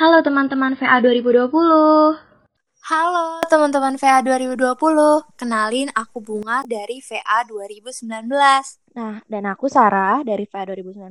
[0.00, 1.52] Halo teman-teman VA 2020.
[2.88, 4.72] Halo teman-teman VA 2020.
[5.36, 8.08] Kenalin aku Bunga dari VA 2019.
[8.96, 11.04] Nah, dan aku Sarah dari VA 2019.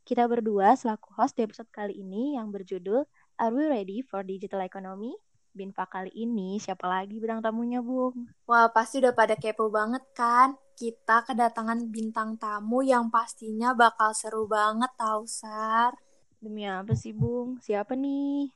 [0.00, 3.04] Kita berdua selaku host di episode kali ini yang berjudul
[3.36, 5.12] Are We Ready for Digital Economy?
[5.52, 8.32] Binfa kali ini siapa lagi bidang tamunya, Bung?
[8.48, 10.56] Wah, pasti udah pada kepo banget kan?
[10.72, 16.05] Kita kedatangan bintang tamu yang pastinya bakal seru banget tau, Sar.
[16.36, 17.56] Demi apa sih, Bung?
[17.64, 18.52] Siapa nih?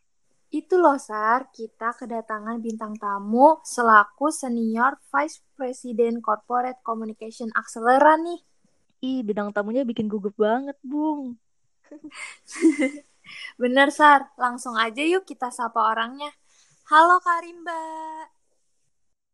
[0.53, 8.41] Itu loh, Sar, kita kedatangan bintang tamu selaku Senior Vice President Corporate Communication Acceleran nih.
[9.01, 11.41] Ih, bidang tamunya bikin gugup banget, Bung.
[13.63, 14.29] Bener, Sar.
[14.37, 16.29] Langsung aja yuk kita sapa orangnya.
[16.91, 17.81] Halo Karimba.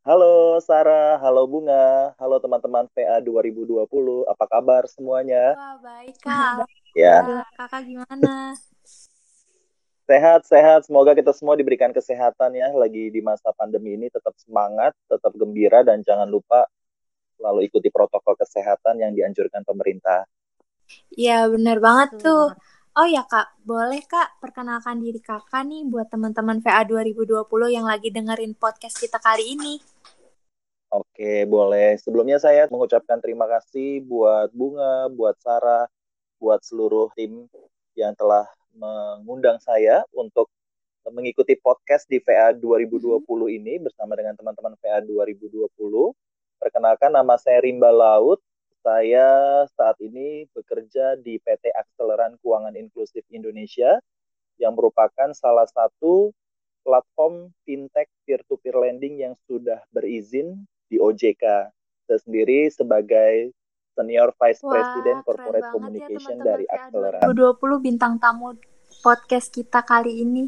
[0.06, 3.82] Halo Sarah, halo Bunga, halo teman-teman PA 2020.
[4.30, 5.58] Apa kabar semuanya?
[5.58, 6.62] Wah, baik, Kak.
[6.96, 8.56] Ya, Kakak gimana?
[10.06, 10.86] sehat-sehat.
[10.86, 12.70] Semoga kita semua diberikan kesehatan ya.
[12.72, 16.64] Lagi di masa pandemi ini tetap semangat, tetap gembira, dan jangan lupa
[17.36, 20.24] selalu ikuti protokol kesehatan yang dianjurkan pemerintah.
[21.12, 22.54] Iya, bener banget tuh.
[22.96, 28.08] Oh ya Kak, boleh Kak perkenalkan diri Kakak nih buat teman-teman VA 2020 yang lagi
[28.08, 29.76] dengerin podcast kita kali ini.
[30.88, 32.00] Oke, boleh.
[32.00, 35.84] Sebelumnya saya mengucapkan terima kasih buat Bunga, buat Sarah,
[36.36, 37.48] buat seluruh tim
[37.96, 38.44] yang telah
[38.76, 40.52] mengundang saya untuk
[41.08, 43.22] mengikuti podcast di VA 2020
[43.56, 45.70] ini bersama dengan teman-teman VA 2020.
[46.58, 48.42] Perkenalkan nama saya Rimba Laut.
[48.82, 53.98] Saya saat ini bekerja di PT Akseleran Keuangan Inklusif Indonesia
[54.62, 56.30] yang merupakan salah satu
[56.86, 61.70] platform fintech peer-to-peer lending yang sudah berizin di OJK.
[62.06, 63.50] Saya sendiri sebagai
[63.96, 67.20] Senior Vice Wah, President Corporate banget ya Communication teman-teman dari VA Akseleran.
[67.32, 68.48] 2020 bintang tamu
[69.00, 70.44] podcast kita kali ini.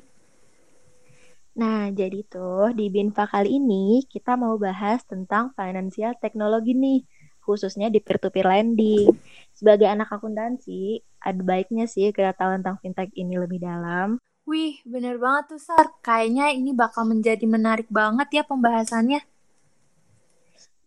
[1.58, 7.02] Nah, jadi tuh di Binfa kali ini kita mau bahas tentang financial technology nih,
[7.42, 9.10] khususnya di peer-to-peer lending.
[9.56, 14.22] Sebagai anak akuntansi, ada baiknya sih kita tahu tentang fintech ini lebih dalam.
[14.46, 15.98] Wih, bener banget tuh Sar.
[15.98, 19.20] Kayaknya ini bakal menjadi menarik banget ya pembahasannya.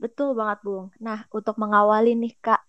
[0.03, 0.85] Betul banget, Bung.
[1.05, 2.61] Nah, untuk mengawali nih, Kak,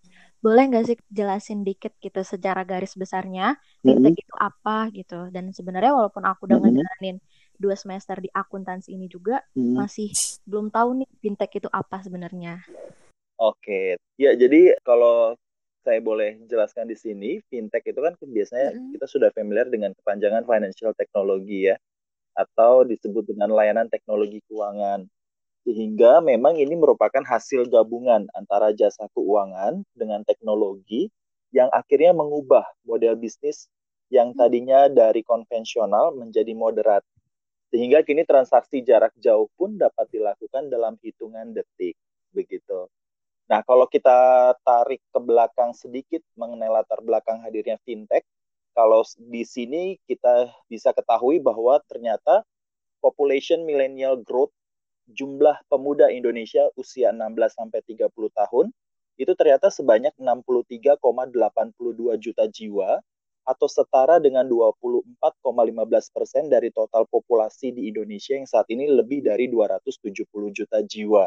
[0.45, 3.43] boleh nggak sih jelasin dikit gitu secara garis besarnya
[3.87, 5.15] fintech itu apa gitu?
[5.35, 6.63] Dan sebenarnya walaupun aku udah Mhm.
[6.63, 7.17] ngejalanin
[7.63, 9.77] dua semester di akuntansi ini juga Mhm.
[9.79, 10.07] masih
[10.49, 12.51] belum tahu nih fintech itu apa sebenarnya.
[13.41, 15.35] Oke, ya jadi kalau
[15.83, 18.95] saya boleh jelaskan di sini, fintech itu kan biasanya Mm-mm.
[18.95, 21.77] kita sudah familiar dengan kepanjangan financial technology ya,
[22.37, 25.07] atau disebut dengan layanan teknologi keuangan.
[25.63, 31.07] Sehingga memang ini merupakan hasil gabungan antara jasa keuangan dengan teknologi
[31.55, 33.71] yang akhirnya mengubah model bisnis
[34.11, 37.07] yang tadinya dari konvensional menjadi moderat.
[37.73, 41.97] Sehingga kini transaksi jarak jauh pun dapat dilakukan dalam hitungan detik.
[42.35, 42.91] Begitu.
[43.49, 48.25] Nah, kalau kita tarik ke belakang sedikit mengenai latar belakang hadirnya fintech,
[48.73, 52.45] kalau di sini kita bisa ketahui bahwa ternyata
[53.05, 54.53] population millennial growth
[55.11, 58.67] jumlah pemuda Indonesia usia 16 sampai 30 tahun
[59.21, 61.03] itu ternyata sebanyak 63,82
[62.23, 63.03] juta jiwa
[63.43, 69.51] atau setara dengan 24,15 persen dari total populasi di Indonesia yang saat ini lebih dari
[69.51, 71.27] 270 juta jiwa.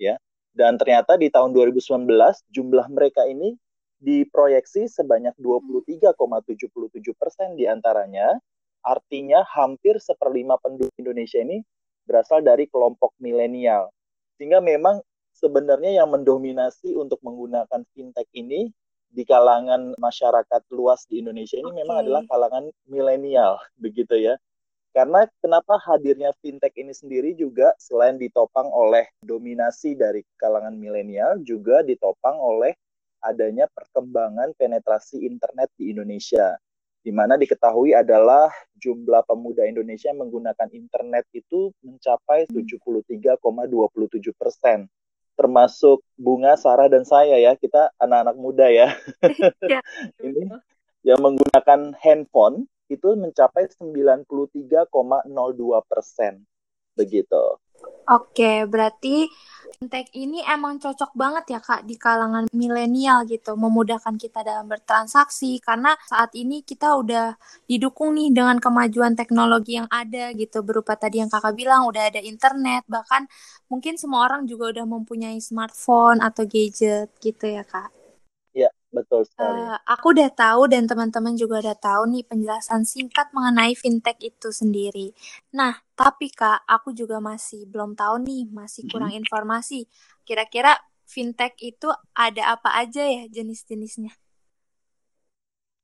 [0.00, 0.16] Ya,
[0.56, 2.08] dan ternyata di tahun 2019
[2.48, 3.56] jumlah mereka ini
[4.00, 8.36] diproyeksi sebanyak 23,77 persen di antaranya,
[8.84, 11.64] artinya hampir seperlima penduduk Indonesia ini
[12.06, 13.90] berasal dari kelompok milenial.
[14.38, 15.02] Sehingga memang
[15.36, 18.72] sebenarnya yang mendominasi untuk menggunakan fintech ini
[19.12, 21.78] di kalangan masyarakat luas di Indonesia ini Oke.
[21.84, 24.34] memang adalah kalangan milenial, begitu ya.
[24.96, 31.84] Karena kenapa hadirnya fintech ini sendiri juga selain ditopang oleh dominasi dari kalangan milenial, juga
[31.84, 32.72] ditopang oleh
[33.20, 36.56] adanya perkembangan penetrasi internet di Indonesia.
[37.06, 38.50] Di mana diketahui adalah
[38.82, 43.38] jumlah pemuda Indonesia yang menggunakan internet itu mencapai 73,27
[44.34, 44.90] persen.
[45.38, 48.90] Termasuk Bunga, Sarah, dan saya ya, kita anak-anak muda ya.
[49.70, 49.78] Ya.
[50.26, 50.50] Ini
[51.06, 54.26] yang menggunakan handphone itu mencapai 93,02
[55.86, 56.42] persen.
[56.98, 57.44] Begitu.
[58.06, 59.26] Oke, berarti
[59.76, 65.58] fintech ini emang cocok banget ya Kak di kalangan milenial gitu, memudahkan kita dalam bertransaksi.
[65.58, 67.34] Karena saat ini kita udah
[67.66, 72.22] didukung nih dengan kemajuan teknologi yang ada gitu, berupa tadi yang Kakak bilang udah ada
[72.22, 73.26] internet, bahkan
[73.66, 77.95] mungkin semua orang juga udah mempunyai smartphone atau gadget gitu ya Kak.
[78.94, 79.60] Betul sekali.
[79.60, 84.54] Uh, aku udah tahu dan teman-teman juga udah tahu nih penjelasan singkat mengenai fintech itu
[84.54, 85.12] sendiri.
[85.52, 89.20] Nah, tapi Kak, aku juga masih belum tahu nih, masih kurang hmm.
[89.26, 89.90] informasi.
[90.22, 94.14] Kira-kira fintech itu ada apa aja ya jenis-jenisnya?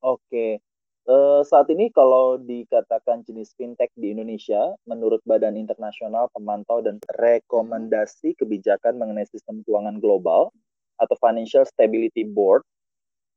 [0.03, 0.59] Oke.
[1.03, 8.39] Uh, saat ini kalau dikatakan jenis fintech di Indonesia, menurut Badan Internasional Pemantau dan Rekomendasi
[8.39, 10.55] Kebijakan mengenai Sistem Keuangan Global
[11.03, 12.63] atau Financial Stability Board,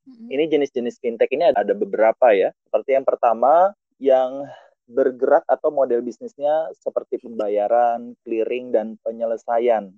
[0.06, 2.54] ini jenis-jenis fintech ini ada beberapa ya.
[2.69, 4.46] Seperti yang pertama yang
[4.86, 9.90] bergerak atau model bisnisnya seperti pembayaran, clearing dan penyelesaian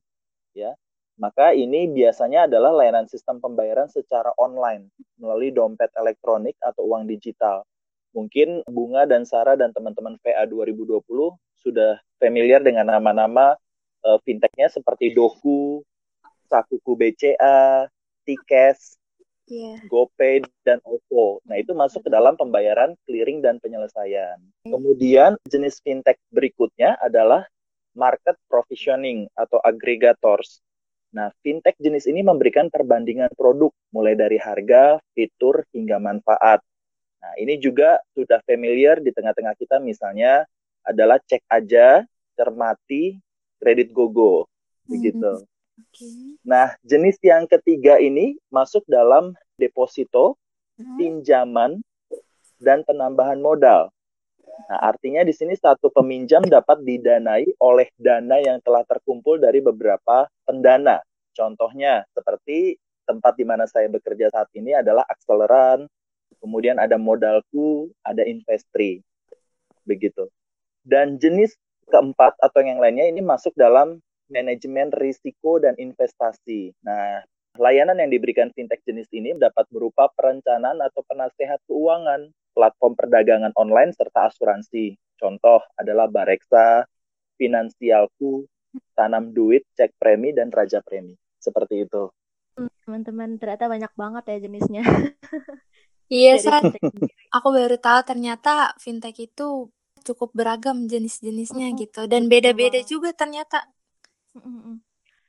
[0.56, 0.72] ya.
[1.18, 7.66] Maka ini biasanya adalah layanan sistem pembayaran secara online melalui dompet elektronik atau uang digital.
[8.14, 11.02] Mungkin Bunga dan Sarah dan teman-teman VA 2020
[11.58, 13.58] sudah familiar dengan nama-nama
[14.06, 15.82] uh, fintechnya seperti Doku,
[16.48, 17.90] Sakuku BCA,
[18.24, 18.96] Tikes,
[19.48, 19.80] yeah.
[19.88, 21.42] GoPay dan OVO.
[21.48, 24.38] Nah, itu masuk ke dalam pembayaran, clearing dan penyelesaian.
[24.68, 27.48] Kemudian jenis fintech berikutnya adalah
[27.98, 30.62] market provisioning atau aggregators.
[31.16, 36.62] Nah, fintech jenis ini memberikan perbandingan produk mulai dari harga, fitur hingga manfaat.
[37.18, 40.46] Nah, ini juga sudah familiar di tengah-tengah kita misalnya
[40.86, 42.06] adalah cek aja,
[42.38, 43.18] cermati,
[43.58, 44.46] kredit gogo.
[44.86, 45.42] Begitu.
[45.42, 45.57] Mm -hmm.
[46.46, 50.38] Nah, jenis yang ketiga ini masuk dalam deposito,
[50.78, 50.98] hmm.
[50.98, 51.82] pinjaman,
[52.58, 53.94] dan penambahan modal.
[54.68, 60.26] Nah, artinya di sini satu peminjam dapat didanai oleh dana yang telah terkumpul dari beberapa
[60.44, 60.98] pendana.
[61.38, 65.86] Contohnya seperti tempat di mana saya bekerja saat ini adalah akseleran,
[66.42, 69.06] kemudian ada modalku, ada investri.
[69.86, 70.28] Begitu.
[70.82, 71.54] Dan jenis
[71.88, 76.76] keempat atau yang lainnya ini masuk dalam manajemen risiko dan investasi.
[76.84, 77.24] Nah,
[77.58, 83.92] layanan yang diberikan fintech jenis ini dapat berupa perencanaan atau penasehat keuangan, platform perdagangan online,
[83.94, 84.96] serta asuransi.
[85.18, 86.86] Contoh adalah Bareksa,
[87.38, 88.46] Finansialku,
[88.94, 91.18] Tanam Duit, Cek Premi, dan Raja Premi.
[91.42, 92.10] Seperti itu.
[92.86, 94.84] Teman-teman, ternyata banyak banget ya jenisnya.
[96.10, 96.74] iya, San.
[97.34, 99.70] Aku baru tahu ternyata fintech itu
[100.02, 102.10] cukup beragam jenis-jenisnya gitu.
[102.10, 103.68] Dan beda-beda juga ternyata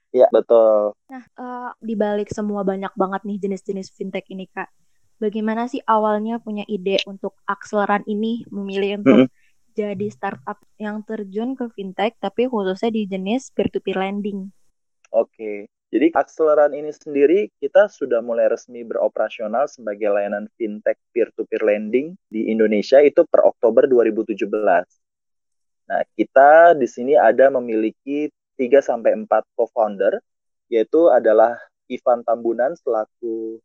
[0.08, 0.96] Iya betul.
[1.12, 4.72] Nah, uh, di balik semua banyak banget nih jenis-jenis fintech ini kak.
[5.18, 9.28] Bagaimana sih awalnya punya ide untuk akseleran ini memilih untuk -hmm.
[9.74, 14.48] jadi startup yang terjun ke fintech tapi khususnya di jenis peer-to-peer lending?
[15.10, 22.12] Oke, jadi akseleran ini sendiri kita sudah mulai resmi beroperasional sebagai layanan fintech peer-to-peer lending
[22.28, 24.52] di Indonesia itu per Oktober 2017.
[25.88, 28.28] Nah, kita di sini ada memiliki
[28.58, 30.18] 3 sampai 4 co-founder
[30.68, 31.56] yaitu adalah
[31.88, 33.62] Ivan Tambunan selaku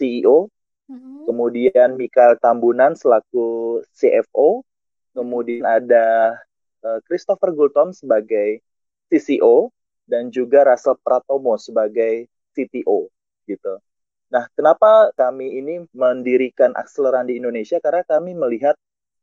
[0.00, 0.48] CEO,
[0.88, 1.28] mm-hmm.
[1.28, 4.64] kemudian Mikael Tambunan selaku CFO,
[5.12, 6.38] kemudian ada
[6.80, 8.64] uh, Christopher Gultom sebagai
[9.12, 9.68] CCO
[10.08, 13.12] dan juga Russell Pratomo sebagai CTO
[13.44, 13.76] gitu.
[14.28, 17.80] Nah, kenapa kami ini mendirikan akseleran di Indonesia?
[17.80, 18.76] Karena kami melihat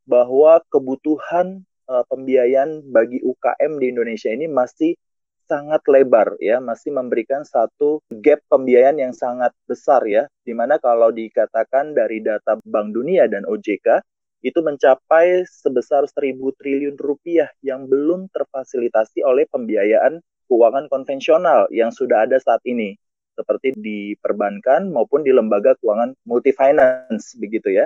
[0.06, 4.98] bahwa kebutuhan uh, pembiayaan bagi UKM di Indonesia ini masih
[5.46, 11.14] sangat lebar ya, masih memberikan satu gap pembiayaan yang sangat besar ya, di mana kalau
[11.14, 14.02] dikatakan dari data Bank Dunia dan OJK
[14.44, 22.28] itu mencapai sebesar 1000 triliun rupiah yang belum terfasilitasi oleh pembiayaan keuangan konvensional yang sudah
[22.28, 22.94] ada saat ini.
[23.36, 27.84] Seperti di perbankan maupun di lembaga keuangan multifinance begitu ya.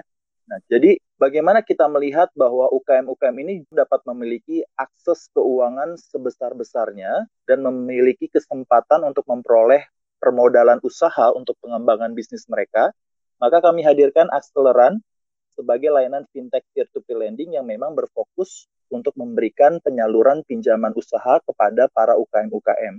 [0.50, 8.26] Nah, jadi bagaimana kita melihat bahwa UKM-UKM ini dapat memiliki akses keuangan sebesar-besarnya dan memiliki
[8.26, 9.87] kesempatan untuk memperoleh
[10.19, 12.90] permodalan usaha untuk pengembangan bisnis mereka,
[13.38, 14.99] maka kami hadirkan Akseleran
[15.54, 22.19] sebagai layanan fintech peer-to-peer lending yang memang berfokus untuk memberikan penyaluran pinjaman usaha kepada para
[22.19, 22.99] UKM-UKM.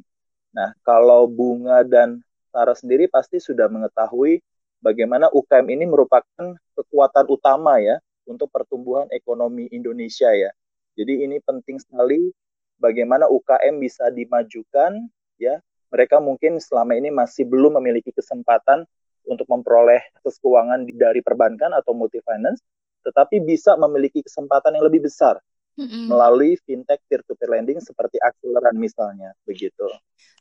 [0.55, 4.39] Nah, kalau Bunga dan Sarah sendiri pasti sudah mengetahui
[4.81, 10.51] bagaimana UKM ini merupakan kekuatan utama ya untuk pertumbuhan ekonomi Indonesia ya.
[10.97, 12.33] Jadi ini penting sekali
[12.81, 15.07] bagaimana UKM bisa dimajukan
[15.37, 15.61] ya.
[15.91, 18.87] Mereka mungkin selama ini masih belum memiliki kesempatan
[19.27, 22.63] untuk memperoleh akses keuangan dari perbankan atau multi finance,
[23.03, 25.37] tetapi bisa memiliki kesempatan yang lebih besar
[25.79, 26.11] Mm-mm.
[26.11, 29.87] melalui fintech peer-to-peer lending seperti Akseleran misalnya, begitu.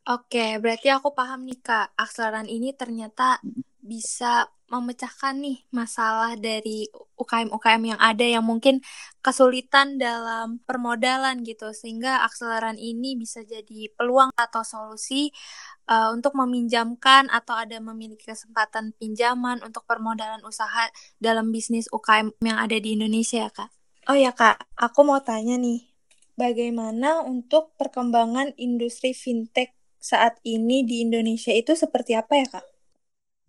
[0.09, 1.95] Oke, berarti aku paham nih Kak.
[1.95, 3.39] Akseleran ini ternyata
[3.81, 6.87] bisa memecahkan nih masalah dari
[7.19, 8.79] UKM-UKM yang ada yang mungkin
[9.19, 11.75] kesulitan dalam permodalan gitu.
[11.75, 15.35] Sehingga akseleran ini bisa jadi peluang atau solusi
[15.91, 20.87] uh, untuk meminjamkan atau ada memiliki kesempatan pinjaman untuk permodalan usaha
[21.19, 23.80] dalam bisnis UKM yang ada di Indonesia ya Kak.
[24.11, 25.87] Oh ya Kak, aku mau tanya nih.
[26.35, 29.71] Bagaimana untuk perkembangan industri fintech
[30.03, 32.67] saat ini di Indonesia itu seperti apa ya Kak?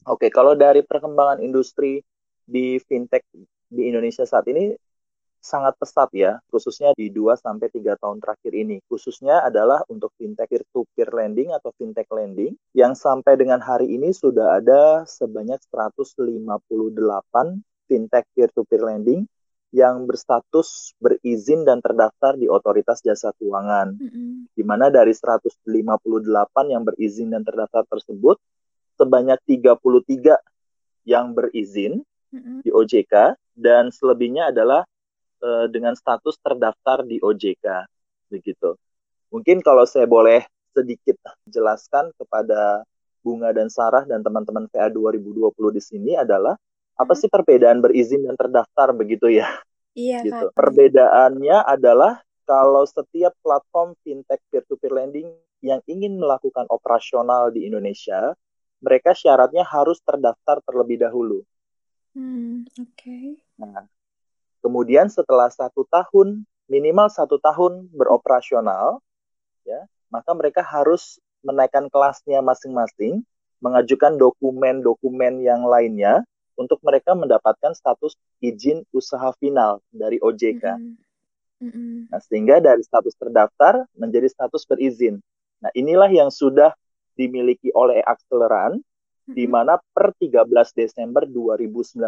[0.06, 2.06] Oke, kalau dari perkembangan industri
[2.46, 3.26] di fintech
[3.74, 4.78] di Indonesia saat ini
[5.42, 8.86] sangat pesat ya, khususnya di 2 sampai 3 tahun terakhir ini.
[8.86, 14.62] Khususnya adalah untuk fintech peer-to-peer lending atau fintech lending yang sampai dengan hari ini sudah
[14.62, 16.62] ada sebanyak 158
[17.90, 19.26] fintech peer-to-peer lending
[19.72, 23.96] yang berstatus berizin dan terdaftar di Otoritas Jasa Keuangan.
[23.96, 24.32] Mm -hmm.
[24.52, 25.64] Di mana dari 158
[26.68, 28.36] yang berizin dan terdaftar tersebut,
[29.02, 30.38] sebanyak 33
[31.10, 32.62] yang berizin mm-hmm.
[32.62, 34.86] di OJK dan selebihnya adalah
[35.42, 37.90] uh, dengan status terdaftar di OJK
[38.30, 38.78] begitu.
[39.34, 41.18] Mungkin kalau saya boleh sedikit
[41.50, 42.86] jelaskan kepada
[43.22, 46.58] Bunga dan Sarah dan teman-teman VA 2020 di sini adalah
[46.96, 49.48] apa sih perbedaan berizin dan terdaftar begitu ya?
[49.98, 50.52] Iya, gitu.
[50.52, 50.56] Kak.
[50.56, 55.28] Perbedaannya adalah kalau setiap platform fintech peer-to-peer lending
[55.62, 58.34] yang ingin melakukan operasional di Indonesia
[58.82, 61.46] mereka syaratnya harus terdaftar terlebih dahulu.
[62.18, 62.98] Hmm, Oke.
[62.98, 63.26] Okay.
[63.62, 63.86] Nah,
[64.66, 69.00] kemudian setelah satu tahun minimal satu tahun beroperasional,
[69.64, 73.22] ya, maka mereka harus menaikkan kelasnya masing-masing,
[73.62, 76.26] mengajukan dokumen-dokumen yang lainnya
[76.60, 80.64] untuk mereka mendapatkan status izin usaha final dari OJK.
[80.66, 80.96] Mm -hmm.
[81.62, 81.98] Mm -hmm.
[82.10, 85.22] Nah, sehingga dari status terdaftar menjadi status berizin.
[85.62, 86.74] Nah, inilah yang sudah
[87.14, 89.34] dimiliki oleh Akseleran mm-hmm.
[89.38, 92.02] di mana per 13 Desember 2019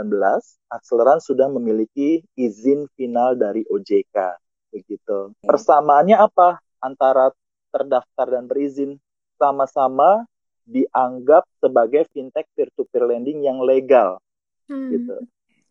[0.74, 4.42] Akseleran sudah memiliki izin final dari OJK
[4.74, 5.30] begitu.
[5.38, 5.46] Okay.
[5.46, 7.30] Persamaannya apa antara
[7.70, 8.98] terdaftar dan berizin?
[9.38, 10.26] Sama-sama
[10.64, 14.23] dianggap sebagai fintech peer-to-peer lending yang legal
[14.70, 14.89] hmm.
[14.93, 15.15] gitu.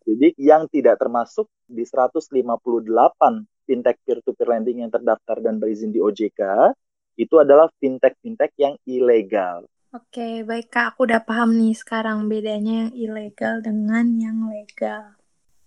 [0.03, 2.35] Jadi yang tidak termasuk di 158
[3.63, 6.75] fintech peer-to-peer lending yang terdaftar dan berizin di OJK
[7.15, 9.63] itu adalah fintech-fintech yang ilegal.
[9.93, 15.13] Oke, baik Kak, aku udah paham nih sekarang bedanya yang ilegal dengan yang legal.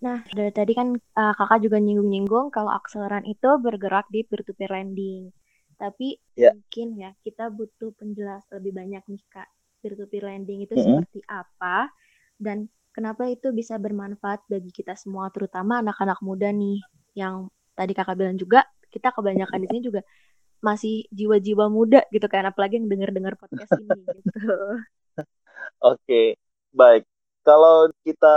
[0.03, 5.31] Nah, dari tadi kan uh, kakak juga nyinggung-nyinggung kalau akseleran itu bergerak di peer-to-peer lending.
[5.79, 6.53] Tapi yeah.
[6.53, 9.49] mungkin ya kita butuh penjelas lebih banyak nih kak.
[9.81, 10.85] Peer-to-peer lending itu mm -hmm.
[11.01, 11.89] seperti apa
[12.37, 16.81] dan kenapa itu bisa bermanfaat bagi kita semua, terutama anak-anak muda nih
[17.13, 17.45] yang
[17.77, 20.01] tadi kakak bilang juga kita kebanyakan di sini juga
[20.57, 24.41] masih jiwa-jiwa muda gitu kan apalagi yang dengar-dengar podcast ini gitu.
[25.85, 26.41] Oke,
[26.73, 27.05] baik.
[27.45, 28.35] Kalau kita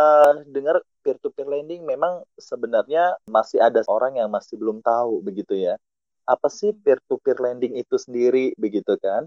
[0.52, 5.80] dengar peer-to-peer lending memang sebenarnya masih ada orang yang masih belum tahu begitu ya.
[6.28, 9.24] Apa sih peer-to-peer lending itu sendiri begitu kan?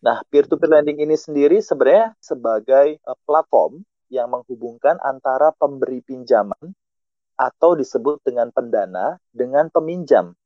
[0.00, 6.74] Nah, peer-to-peer lending ini sendiri sebenarnya sebagai uh, platform yang menghubungkan antara pemberi pinjaman
[7.40, 10.36] atau disebut dengan pendana dengan peminjam.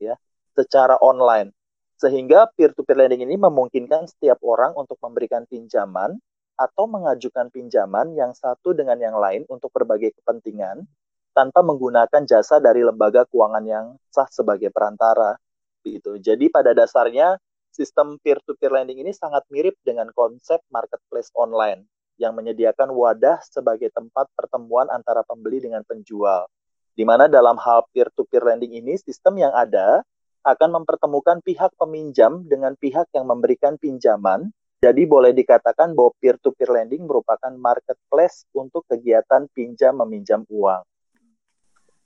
[0.00, 0.16] Ya
[0.54, 1.50] secara online.
[1.98, 6.18] Sehingga peer-to-peer lending ini memungkinkan setiap orang untuk memberikan pinjaman
[6.54, 10.86] atau mengajukan pinjaman yang satu dengan yang lain untuk berbagai kepentingan
[11.34, 15.34] tanpa menggunakan jasa dari lembaga keuangan yang sah sebagai perantara.
[15.82, 16.18] Gitu.
[16.22, 17.38] Jadi pada dasarnya
[17.74, 24.30] sistem peer-to-peer lending ini sangat mirip dengan konsep marketplace online yang menyediakan wadah sebagai tempat
[24.38, 26.46] pertemuan antara pembeli dengan penjual.
[26.94, 30.06] Di mana dalam hal peer-to-peer lending ini sistem yang ada
[30.46, 34.52] akan mempertemukan pihak peminjam dengan pihak yang memberikan pinjaman.
[34.84, 40.84] Jadi boleh dikatakan bahwa peer-to-peer lending merupakan marketplace untuk kegiatan pinjam meminjam uang.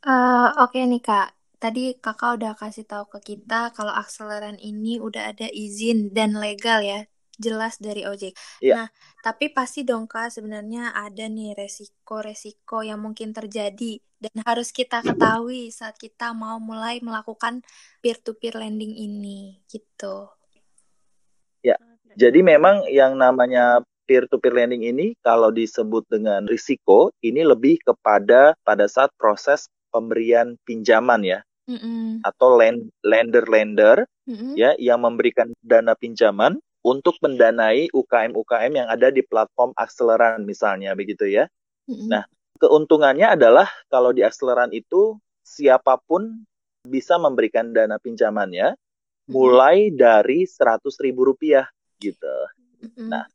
[0.07, 5.03] Uh, Oke okay nih kak, tadi kakak udah kasih tahu ke kita kalau akseleran ini
[5.03, 7.03] udah ada izin dan legal ya
[7.39, 8.35] jelas dari ojek.
[8.59, 8.85] Yeah.
[8.85, 8.89] Nah,
[9.23, 15.71] tapi pasti dong Kak sebenarnya ada nih resiko-resiko yang mungkin terjadi dan harus kita ketahui
[15.71, 17.63] saat kita mau mulai melakukan
[18.03, 20.27] peer-to-peer lending ini gitu.
[21.63, 21.79] Ya.
[22.19, 28.91] Jadi memang yang namanya peer-to-peer lending ini kalau disebut dengan risiko ini lebih kepada pada
[28.91, 31.41] saat proses pemberian pinjaman ya.
[31.69, 32.07] Mm -mm.
[32.25, 32.57] atau
[33.05, 34.53] lender-lender mm -mm.
[34.57, 36.57] ya yang memberikan dana pinjaman
[36.89, 41.45] untuk mendanai UKM-UKM yang ada di platform akseleran misalnya begitu ya.
[41.85, 42.09] Mm-hmm.
[42.09, 42.25] Nah,
[42.57, 46.49] keuntungannya adalah kalau di akseleran itu siapa pun
[46.89, 48.73] bisa memberikan dana pinjamannya
[49.29, 51.69] mulai dari seratus ribu rupiah
[52.01, 52.37] gitu.
[52.81, 53.13] Mm-mm.
[53.13, 53.29] Nah,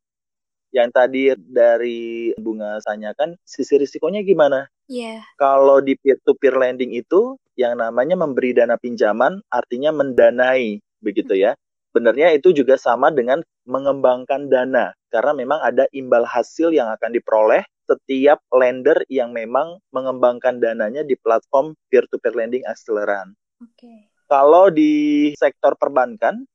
[0.73, 4.65] yang tadi dari bunga tanyakan sisi risikonya gimana?
[4.89, 5.21] Iya.
[5.37, 11.53] Kalau di peer-to-peer lending itu yang namanya memberi dana pinjaman artinya mendanai begitu ya.
[11.93, 17.61] Benarnya itu juga sama dengan mengembangkan dana karena memang ada imbal hasil yang akan diperoleh
[17.85, 23.37] setiap lender yang memang mengembangkan dananya di platform peer-to-peer lending akseleran.
[23.61, 24.09] Oke.
[24.25, 26.49] Kalau di sektor perbankan,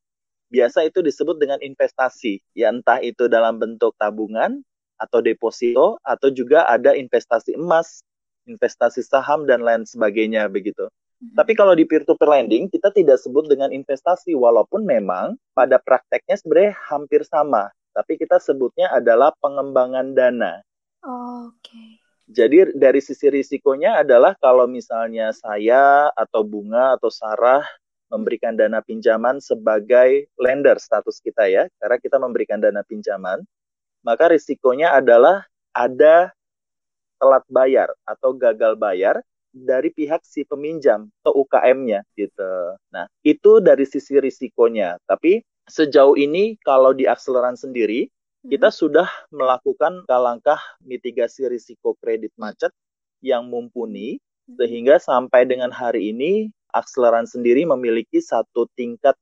[0.51, 2.43] biasa itu disebut dengan investasi.
[2.59, 4.65] Ya entah itu dalam bentuk tabungan
[4.99, 8.03] atau deposito atau juga ada investasi emas,
[8.51, 10.91] investasi saham dan lain sebagainya begitu.
[11.19, 11.35] Mm-mm.
[11.35, 16.75] Tapi kalau di peer-to-peer lending kita tidak sebut dengan investasi walaupun memang pada prakteknya sebenarnya
[16.87, 17.75] hampir sama.
[17.91, 20.63] Tapi kita sebutnya adalah pengembangan dana.
[21.03, 21.99] Oke.
[22.29, 27.65] Jadi dari sisi risikonya adalah kalau misalnya saya atau Bunga atau Sarah
[28.13, 33.45] memberikan dana pinjaman sebagai lender status kita ya, karena kita memberikan dana pinjaman,
[34.05, 36.33] maka risikonya adalah ada
[37.19, 39.21] telat bayar atau gagal bayar
[39.53, 42.53] dari pihak si peminjam atau UKM-nya gitu.
[42.93, 45.01] Nah, itu dari sisi risikonya.
[45.09, 48.09] Tapi sejauh ini kalau di akseleran sendiri
[48.49, 52.71] kita sudah melakukan langkah mitigasi risiko kredit macet
[53.21, 59.19] yang mumpuni sehingga sampai dengan hari ini akseleran sendiri memiliki satu tingkat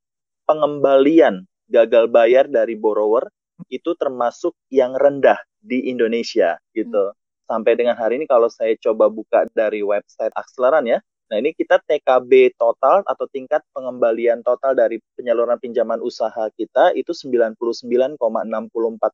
[0.46, 3.26] pengembalian gagal bayar dari borrower
[3.72, 7.10] itu termasuk yang rendah di Indonesia gitu.
[7.46, 10.98] Sampai dengan hari ini kalau saya coba buka dari website akseleran ya,
[11.30, 17.14] nah ini kita TKB total atau tingkat pengembalian total dari penyaluran pinjaman usaha kita itu
[17.14, 18.18] 99,64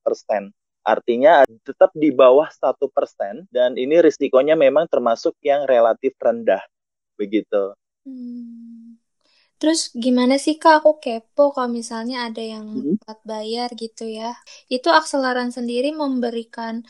[0.01, 0.49] persen.
[0.83, 6.65] Artinya tetap di bawah satu persen dan ini risikonya memang termasuk yang relatif rendah
[7.21, 7.77] begitu.
[8.07, 8.99] Hmm.
[9.61, 10.83] Terus gimana sih Kak?
[10.83, 12.99] Aku kepo kalau misalnya ada yang Hmm.
[12.99, 14.35] telat bayar gitu ya.
[14.67, 16.83] Itu akseleran sendiri memberikan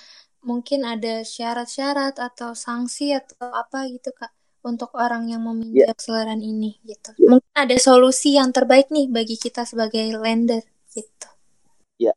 [0.43, 4.31] mungkin ada syarat-syarat atau sanksi atau apa gitu Kak
[4.63, 7.11] untuk orang yang meminjam Ya, akseleran ini gitu.
[7.19, 10.63] ya, Mungkin ada solusi yang terbaik nih bagi kita sebagai lender
[10.95, 11.29] gitu.
[11.99, 12.15] ya.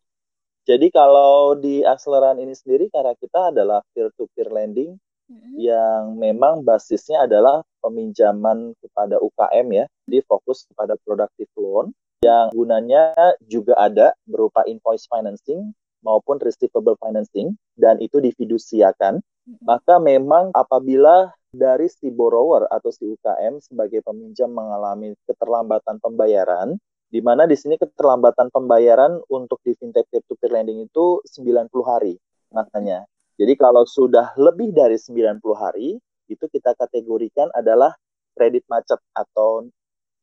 [0.65, 4.97] Jadi kalau di akseleran ini sendiri karena kita adalah peer-to-peer lending
[5.29, 5.57] Mm-mm.
[5.57, 13.13] yang memang basisnya adalah peminjaman kepada UKM ya, jadi fokus kepada productive loan yang gunanya
[13.45, 15.73] juga ada berupa invoice financing
[16.05, 19.19] maupun receivable financing dan itu difidusiakan.
[19.65, 26.77] Maka memang apabila dari si borrower atau si UKM sebagai peminjam mengalami keterlambatan pembayaran,
[27.09, 32.17] di mana di sini keterlambatan pembayaran untuk di fintech peer-to-peer lending itu 90 hari
[32.53, 33.05] maknanya.
[33.35, 35.99] Jadi kalau sudah lebih dari 90 hari,
[36.31, 37.93] itu kita kategorikan adalah
[38.33, 39.67] kredit macet atau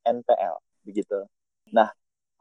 [0.02, 1.24] NPL, begitu.
[1.70, 1.92] Nah,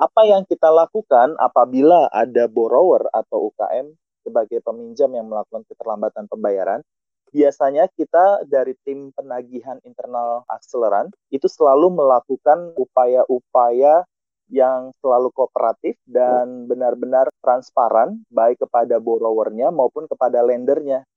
[0.01, 3.93] apa yang kita lakukan apabila ada borrower atau UKM
[4.25, 6.81] sebagai peminjam yang melakukan keterlambatan pembayaran?
[7.29, 14.03] Biasanya kita dari tim penagihan internal akseleran itu selalu melakukan upaya-upaya
[14.51, 21.07] yang selalu kooperatif dan benar-benar transparan baik kepada borrowernya maupun kepada lendernya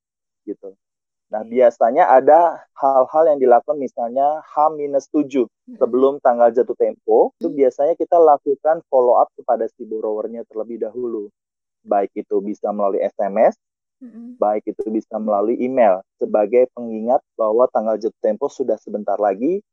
[0.47, 0.77] gitu.
[1.25, 5.49] Nah, biasanya ada hal-hal yang dilakukan misalnya H-7
[5.81, 11.33] sebelum tanggal jatuh tempo, itu biasanya kita lakukan follow up kepada si borrowernya terlebih dahulu.
[11.81, 13.57] Baik itu bisa melalui SMS,
[14.37, 19.65] baik itu bisa melalui email sebagai pengingat bahwa tanggal jatuh tempo sudah sebentar lagi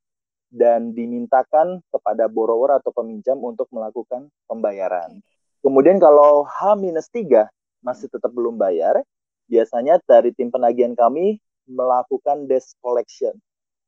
[0.52, 5.20] dan dimintakan kepada borrower atau peminjam untuk melakukan pembayaran.
[5.64, 7.48] Kemudian kalau H-3
[7.84, 9.00] masih tetap belum bayar,
[9.46, 13.34] biasanya dari tim penagihan kami melakukan desk collection,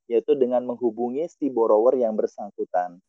[0.06, 3.02] yaitu dengan menghubungi si borrower yang bersangkutan.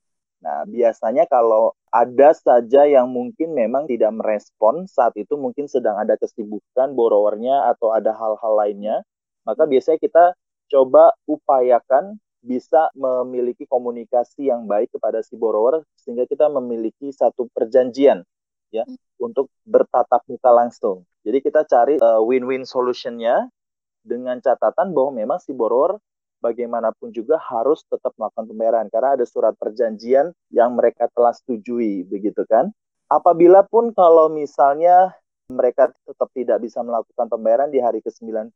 [0.43, 6.19] Nah, biasanya kalau ada saja yang mungkin memang tidak merespon saat itu mungkin sedang ada
[6.19, 9.01] kesibukan borrowernya atau ada hal-hal lainnya,
[9.47, 10.25] maka biasanya kita
[10.69, 18.21] coba upayakan bisa memiliki komunikasi yang baik kepada si borrower sehingga kita memiliki satu perjanjian
[18.69, 18.85] ya
[19.17, 21.01] untuk bertatap muka langsung.
[21.25, 23.49] Jadi kita cari uh, win-win solutionnya
[24.05, 25.97] dengan catatan bahwa memang si borrower
[26.37, 32.45] bagaimanapun juga harus tetap melakukan pembayaran karena ada surat perjanjian yang mereka telah setujui begitu
[32.45, 32.69] kan.
[33.09, 35.17] Apabila pun kalau misalnya
[35.49, 38.53] mereka tetap tidak bisa melakukan pembayaran di hari ke-90,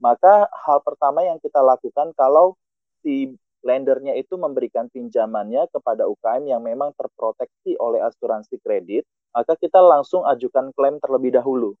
[0.00, 2.56] maka hal pertama yang kita lakukan kalau
[3.04, 9.04] si lendernya itu memberikan pinjamannya kepada UKM yang memang terproteksi oleh asuransi kredit,
[9.36, 11.76] maka kita langsung ajukan klaim terlebih dahulu.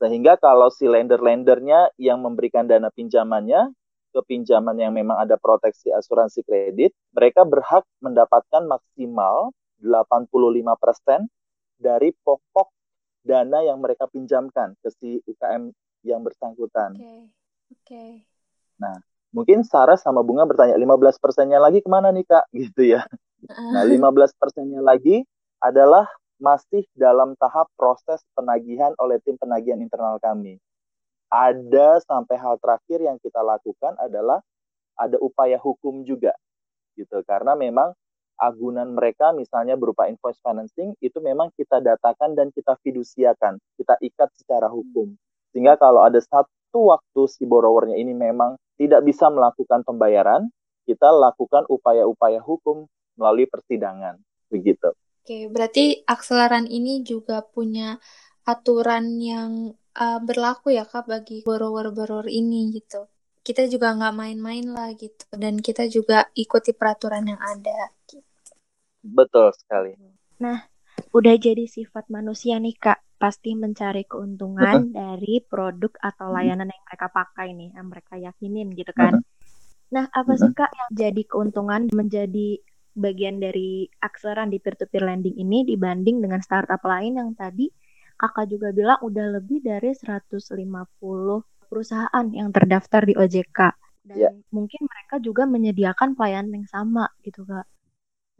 [0.00, 3.70] Sehingga kalau si lender-lendernya yang memberikan dana pinjamannya
[4.10, 11.30] ke pinjaman yang memang ada proteksi asuransi kredit, mereka berhak mendapatkan maksimal 85%
[11.78, 12.68] dari pokok
[13.22, 15.70] dana yang mereka pinjamkan ke si UKM
[16.04, 16.96] yang bersangkutan.
[16.96, 17.04] Oke.
[17.04, 17.20] Okay.
[17.20, 17.86] Oke.
[17.86, 18.10] Okay.
[18.80, 18.96] Nah,
[19.30, 22.44] mungkin Sarah sama Bunga bertanya 15 persennya lagi ke mana nih Kak?
[22.56, 23.06] Gitu ya.
[23.48, 25.24] Nah, 15 persennya lagi
[25.58, 26.06] adalah
[26.40, 30.56] masih dalam tahap proses penagihan oleh tim penagihan internal kami.
[31.30, 34.42] Ada sampai hal terakhir yang kita lakukan adalah
[34.98, 36.34] ada upaya hukum juga
[36.98, 37.94] gitu karena memang
[38.40, 44.32] agunan mereka misalnya berupa invoice financing itu memang kita datakan dan kita fidusiakan, kita ikat
[44.40, 45.12] secara hukum.
[45.52, 50.48] Sehingga kalau ada satu waktu si borrowernya ini memang tidak bisa melakukan pembayaran,
[50.88, 52.88] kita lakukan upaya-upaya hukum
[53.20, 54.16] melalui persidangan.
[54.48, 54.96] Begitu.
[55.20, 58.00] Oke, berarti akseleran ini juga punya
[58.48, 63.04] aturan yang uh, berlaku ya Kak bagi borrower-borrower ini gitu.
[63.44, 65.28] Kita juga nggak main-main lah gitu.
[65.36, 67.92] Dan kita juga ikuti peraturan yang ada.
[68.08, 68.24] Gitu.
[69.04, 69.92] Betul sekali.
[70.40, 70.64] Nah,
[71.12, 77.06] udah jadi sifat manusia nih Kak, pasti mencari keuntungan dari produk atau layanan yang mereka
[77.12, 79.20] pakai nih, yang mereka yakinin gitu kan.
[79.92, 82.56] Nah, apa sih Kak yang jadi keuntungan menjadi
[82.96, 87.68] bagian dari akseleran di peer-to-peer lending ini dibanding dengan startup lain yang tadi
[88.20, 90.60] Kakak juga bilang udah lebih dari 150
[91.72, 93.58] perusahaan yang terdaftar di OJK.
[94.04, 94.32] Dan yeah.
[94.52, 97.64] mungkin mereka juga menyediakan pelayanan yang sama gitu Kak.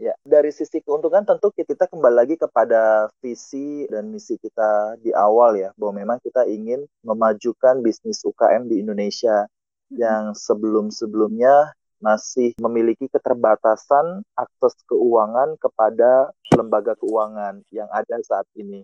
[0.00, 5.60] Ya, dari sisi keuntungan tentu kita kembali lagi kepada visi dan misi kita di awal
[5.60, 9.44] ya, bahwa memang kita ingin memajukan bisnis UKM di Indonesia
[9.92, 18.80] yang sebelum-sebelumnya masih memiliki keterbatasan akses keuangan kepada lembaga keuangan yang ada saat ini.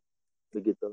[0.52, 0.92] Begitu.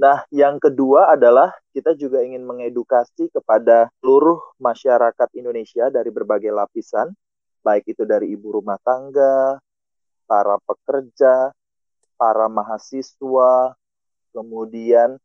[0.00, 7.12] Nah, yang kedua adalah kita juga ingin mengedukasi kepada seluruh masyarakat Indonesia dari berbagai lapisan
[7.62, 9.58] baik itu dari ibu rumah tangga,
[10.28, 11.50] para pekerja,
[12.18, 13.72] para mahasiswa,
[14.34, 15.16] kemudian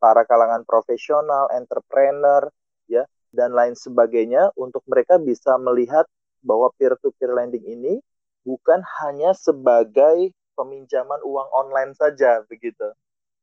[0.00, 2.48] para kalangan profesional, entrepreneur,
[2.88, 6.04] ya, dan lain sebagainya untuk mereka bisa melihat
[6.40, 7.94] bahwa peer-to-peer lending ini
[8.42, 12.92] bukan hanya sebagai peminjaman uang online saja begitu,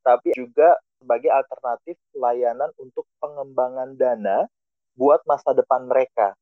[0.01, 4.49] tapi juga sebagai alternatif layanan untuk pengembangan dana
[4.97, 6.33] buat masa depan mereka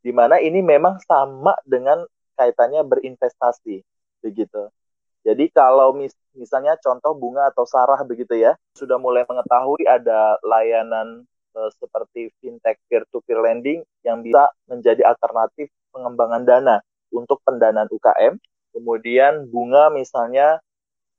[0.00, 2.04] di mana ini memang sama dengan
[2.36, 3.84] kaitannya berinvestasi
[4.24, 4.72] begitu.
[5.20, 11.28] Jadi kalau mis misalnya contoh bunga atau sarah begitu ya, sudah mulai mengetahui ada layanan
[11.52, 16.76] e, seperti fintech peer-to-peer lending yang bisa menjadi alternatif pengembangan dana
[17.12, 18.40] untuk pendanaan UKM.
[18.72, 20.64] Kemudian bunga misalnya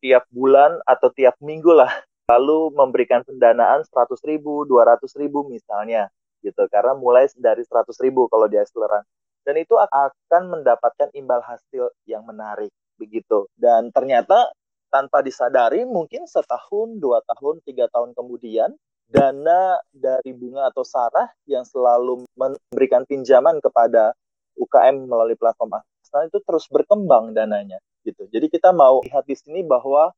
[0.02, 1.94] tiap bulan atau tiap minggu lah
[2.32, 6.08] lalu memberikan pendanaan 100 ribu, 200 ribu misalnya
[6.42, 6.68] gitu.
[6.68, 9.06] Karena mulai dari 100 ribu kalau di akseleran
[9.42, 12.70] dan itu akan mendapatkan imbal hasil yang menarik
[13.02, 13.50] begitu.
[13.58, 14.54] Dan ternyata
[14.94, 18.76] tanpa disadari mungkin setahun dua tahun tiga tahun kemudian
[19.12, 24.16] dana dari bunga atau sarah yang selalu memberikan pinjaman kepada
[24.56, 28.28] UKM melalui platform Akseleran itu terus berkembang dananya gitu.
[28.30, 30.12] Jadi kita mau lihat di sini bahwa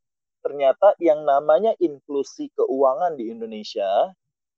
[0.43, 4.11] ternyata yang namanya inklusi keuangan di Indonesia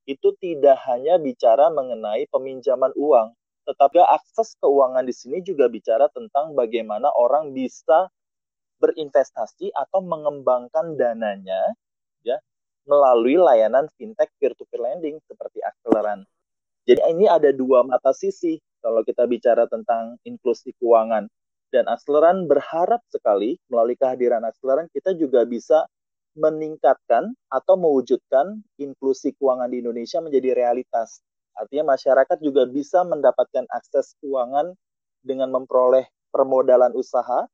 [0.06, 3.34] itu tidak hanya bicara mengenai peminjaman uang,
[3.66, 8.10] tetapi akses keuangan di sini juga bicara tentang bagaimana orang bisa
[8.78, 11.74] berinvestasi atau mengembangkan dananya
[12.22, 12.38] ya
[12.86, 16.22] melalui layanan fintech peer-to-peer lending seperti Akseleran.
[16.86, 21.26] Jadi ini ada dua mata sisi kalau kita bicara tentang inklusi keuangan.
[21.74, 25.90] Dan Akseleran berharap sekali melalui kehadiran Akseleran kita juga bisa
[26.36, 31.24] meningkatkan atau mewujudkan inklusi keuangan di Indonesia menjadi realitas.
[31.56, 34.76] Artinya masyarakat juga bisa mendapatkan akses keuangan
[35.24, 36.04] dengan memperoleh
[36.36, 37.48] permodalan usaha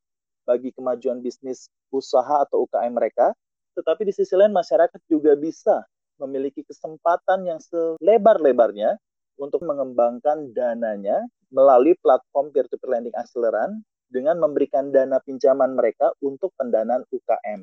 [0.49, 3.37] bagi kemajuan bisnis usaha atau UKM mereka,
[3.77, 5.85] tetapi di sisi lain masyarakat juga bisa
[6.17, 8.97] memiliki kesempatan yang selebar-lebarnya
[9.37, 11.21] untuk mengembangkan dananya
[11.53, 17.61] melalui platform peer-to-peer lending akseleran dengan memberikan dana pinjaman mereka untuk pendanaan UKM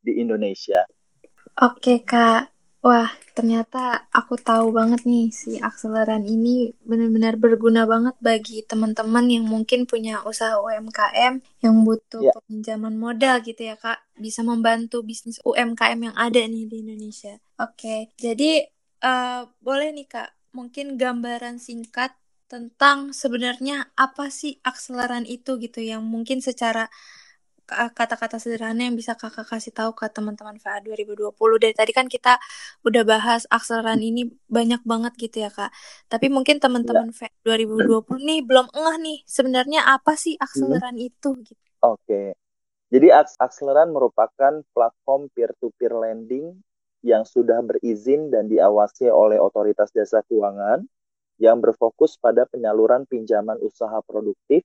[0.00, 0.84] di Indonesia.
[1.60, 2.48] Oke kak,
[2.80, 9.44] wah ternyata aku tahu banget nih si akseleran ini benar-benar berguna banget bagi teman-teman yang
[9.44, 12.40] mungkin punya usaha UMKM yang butuh yeah.
[12.48, 17.36] pinjaman modal gitu ya kak, bisa membantu bisnis UMKM yang ada nih di Indonesia.
[17.60, 18.64] Oke, jadi
[19.04, 22.16] uh, boleh nih kak, mungkin gambaran singkat
[22.50, 26.90] tentang sebenarnya apa sih akseleran itu gitu yang mungkin secara
[27.70, 31.30] kata-kata sederhana yang bisa kakak kasih tahu ke teman-teman VA 2020
[31.62, 32.36] dari tadi kan kita
[32.82, 35.70] udah bahas akseleran ini banyak banget gitu ya kak
[36.10, 37.30] tapi mungkin teman-teman ya.
[37.46, 41.08] VA 2020 nih belum ngeh nih sebenarnya apa sih akseleran hmm.
[41.08, 42.34] itu gitu oke okay.
[42.90, 46.58] jadi akseleran merupakan platform peer-to-peer lending
[47.00, 50.84] yang sudah berizin dan diawasi oleh otoritas jasa keuangan
[51.40, 54.60] yang berfokus pada penyaluran pinjaman usaha produktif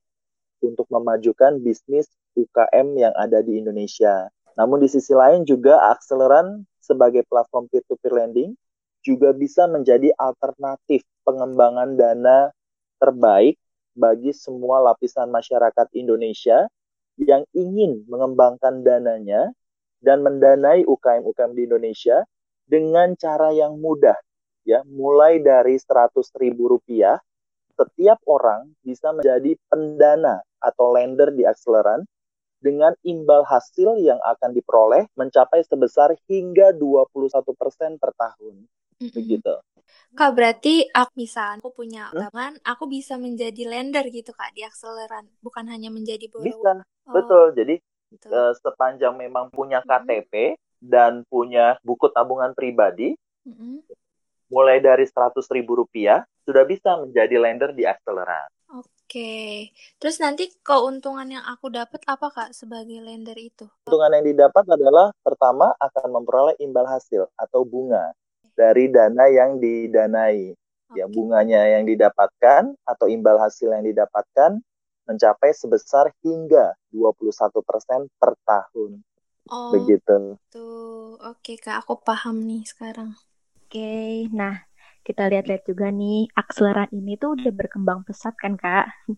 [0.62, 4.28] untuk memajukan bisnis UKM yang ada di Indonesia.
[4.56, 8.56] Namun di sisi lain juga Akseleran sebagai platform peer-to-peer lending
[9.04, 12.50] juga bisa menjadi alternatif pengembangan dana
[12.98, 13.60] terbaik
[13.96, 16.68] bagi semua lapisan masyarakat Indonesia
[17.16, 19.52] yang ingin mengembangkan dananya
[20.04, 22.24] dan mendanai UKM-UKM di Indonesia
[22.68, 24.16] dengan cara yang mudah
[24.66, 27.16] ya mulai dari 100 ribu rupiah
[27.78, 32.02] setiap orang bisa menjadi pendana atau lender di akseleran
[32.58, 38.66] dengan imbal hasil yang akan diperoleh mencapai sebesar hingga 21% per tahun.
[38.98, 39.12] Mm-hmm.
[39.14, 39.54] Begitu.
[40.16, 45.28] Kak, berarti aku misalnya aku punya utang, aku bisa menjadi lender gitu Kak di akseleran,
[45.44, 46.48] bukan hanya menjadi borrower.
[46.48, 47.12] Bisa, oh.
[47.12, 47.46] betul.
[47.54, 47.74] Jadi
[48.10, 48.30] betul.
[48.32, 50.88] Uh, sepanjang memang punya KTP mm-hmm.
[50.88, 53.84] dan punya buku tabungan pribadi, mm-hmm.
[54.48, 58.55] mulai dari 100 ribu rupiah sudah bisa menjadi lender di Acceleran.
[59.06, 59.70] Oke,
[60.02, 63.70] terus nanti keuntungan yang aku dapat apa kak sebagai lender itu?
[63.86, 68.10] Keuntungan yang didapat adalah pertama akan memperoleh imbal hasil atau bunga
[68.58, 70.58] dari dana yang didanai.
[70.90, 70.98] Okay.
[70.98, 74.58] Ya, bunganya yang didapatkan atau imbal hasil yang didapatkan
[75.06, 79.06] mencapai sebesar hingga 21% per tahun.
[79.54, 80.34] Oh, Begitu.
[80.50, 83.14] Tuh, oke Kak, aku paham nih sekarang.
[83.54, 84.66] Oke, nah
[85.06, 88.90] kita lihat-lihat juga nih akseleran ini tuh udah berkembang pesat kan kak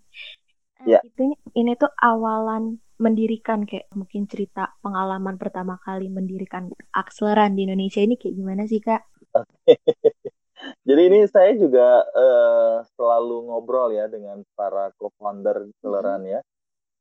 [0.86, 1.02] Ya.
[1.02, 7.98] itu ini tuh awalan mendirikan kayak mungkin cerita pengalaman pertama kali mendirikan akseleran di Indonesia
[7.98, 9.02] ini kayak gimana sih kak?
[10.86, 16.34] Jadi ini saya juga uh, selalu ngobrol ya dengan para co-founder akseleran mm -hmm.
[16.38, 16.40] ya.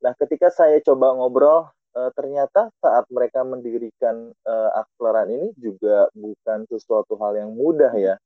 [0.06, 6.66] Nah ketika saya coba ngobrol uh, ternyata saat mereka mendirikan uh, akseleran ini juga bukan
[6.70, 8.18] sesuatu hal yang mudah ya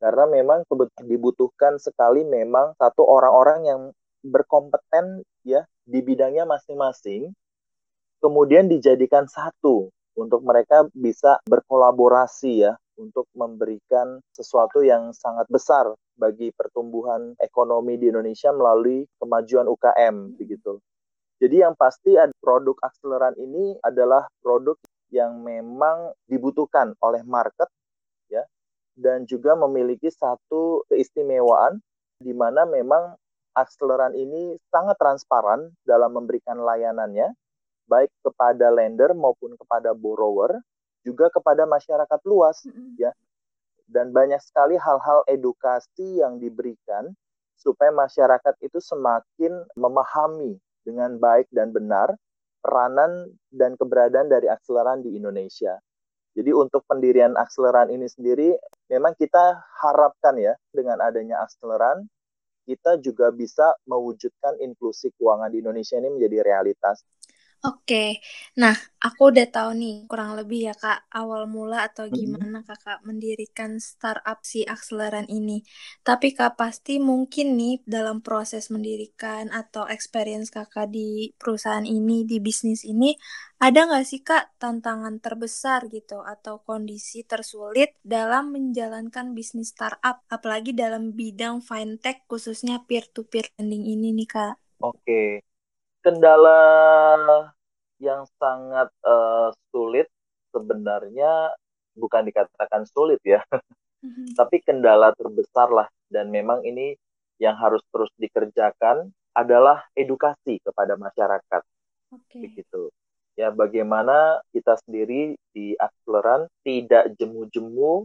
[0.00, 0.64] karena memang
[1.04, 3.80] dibutuhkan sekali memang satu orang-orang yang
[4.24, 7.32] berkompeten ya di bidangnya masing-masing
[8.20, 15.88] kemudian dijadikan satu untuk mereka bisa berkolaborasi ya untuk memberikan sesuatu yang sangat besar
[16.20, 20.76] bagi pertumbuhan ekonomi di Indonesia melalui kemajuan UKM begitu.
[21.40, 24.76] Jadi yang pasti produk akseleran ini adalah produk
[25.08, 27.72] yang memang dibutuhkan oleh market
[28.96, 31.78] dan juga memiliki satu keistimewaan
[32.20, 33.16] di mana memang
[33.56, 37.32] akseleran ini sangat transparan dalam memberikan layanannya
[37.90, 40.62] baik kepada lender maupun kepada borrower
[41.02, 42.62] juga kepada masyarakat luas
[43.00, 43.10] ya
[43.90, 47.10] dan banyak sekali hal-hal edukasi yang diberikan
[47.58, 52.14] supaya masyarakat itu semakin memahami dengan baik dan benar
[52.60, 55.80] peranan dan keberadaan dari akseleran di Indonesia.
[56.30, 58.54] Jadi untuk pendirian akseleran ini sendiri
[58.86, 62.06] memang kita harapkan ya dengan adanya akseleran
[62.70, 67.02] kita juga bisa mewujudkan inklusi keuangan di Indonesia ini menjadi realitas.
[67.68, 67.96] Oke,
[68.60, 68.72] nah
[69.04, 74.38] aku udah tahu nih kurang lebih ya kak awal mula atau gimana kakak mendirikan startup
[74.52, 75.56] si akseleran ini.
[76.06, 82.36] Tapi kak pasti mungkin nih dalam proses mendirikan atau experience kakak di perusahaan ini di
[82.46, 83.12] bisnis ini
[83.66, 90.72] ada nggak sih kak tantangan terbesar gitu atau kondisi tersulit dalam menjalankan bisnis startup apalagi
[90.72, 94.54] dalam bidang fintech khususnya peer to peer lending ini nih kak?
[94.80, 95.40] Oke,
[96.00, 96.60] kendala
[98.00, 100.08] yang sangat uh, sulit
[100.50, 101.52] sebenarnya
[101.94, 104.34] bukan dikatakan sulit ya, mm-hmm.
[104.40, 106.96] tapi kendala terbesar lah dan memang ini
[107.40, 111.62] yang harus terus dikerjakan adalah edukasi kepada masyarakat.
[112.10, 112.42] Okay.
[112.50, 112.90] Begitu.
[113.38, 118.04] Ya bagaimana kita sendiri di Akseleran tidak jemu-jemu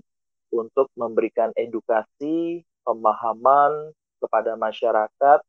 [0.54, 5.40] untuk memberikan edukasi, pemahaman kepada masyarakat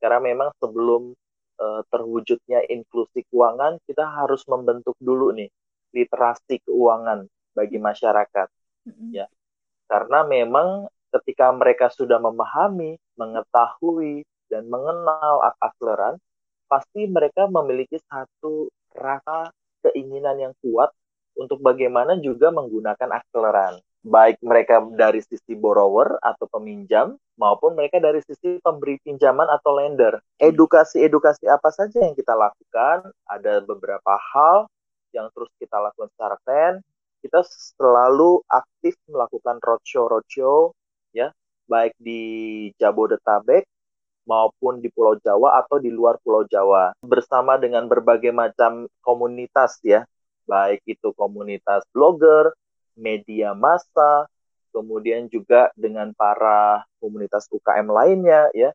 [0.00, 1.12] karena memang sebelum
[1.60, 5.50] uh, terwujudnya inklusi keuangan, kita harus membentuk dulu nih
[5.94, 8.48] literasi keuangan bagi masyarakat,
[8.90, 9.10] mm-hmm.
[9.14, 9.26] ya.
[9.86, 16.18] Karena memang ketika mereka sudah memahami, mengetahui dan mengenal akseleran,
[16.66, 19.54] pasti mereka memiliki satu rasa
[19.86, 20.90] keinginan yang kuat
[21.38, 23.78] untuk bagaimana juga menggunakan akseleran.
[24.04, 30.20] Baik mereka dari sisi borrower atau peminjam maupun mereka dari sisi pemberi pinjaman atau lender.
[30.36, 33.08] Edukasi-edukasi apa saja yang kita lakukan?
[33.24, 34.68] Ada beberapa hal
[35.16, 36.74] yang terus kita lakukan secara keren.
[37.24, 37.40] Kita
[37.80, 40.76] selalu aktif melakukan roadshow-roadshow
[41.16, 41.32] ya,
[41.64, 43.64] baik di Jabodetabek
[44.28, 50.04] maupun di Pulau Jawa atau di luar Pulau Jawa bersama dengan berbagai macam komunitas ya
[50.44, 52.52] baik itu komunitas blogger,
[52.94, 54.26] media massa,
[54.74, 58.74] kemudian juga dengan para komunitas UKM lainnya ya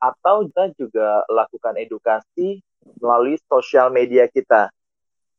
[0.00, 2.60] atau kita juga lakukan edukasi
[3.00, 4.68] melalui sosial media kita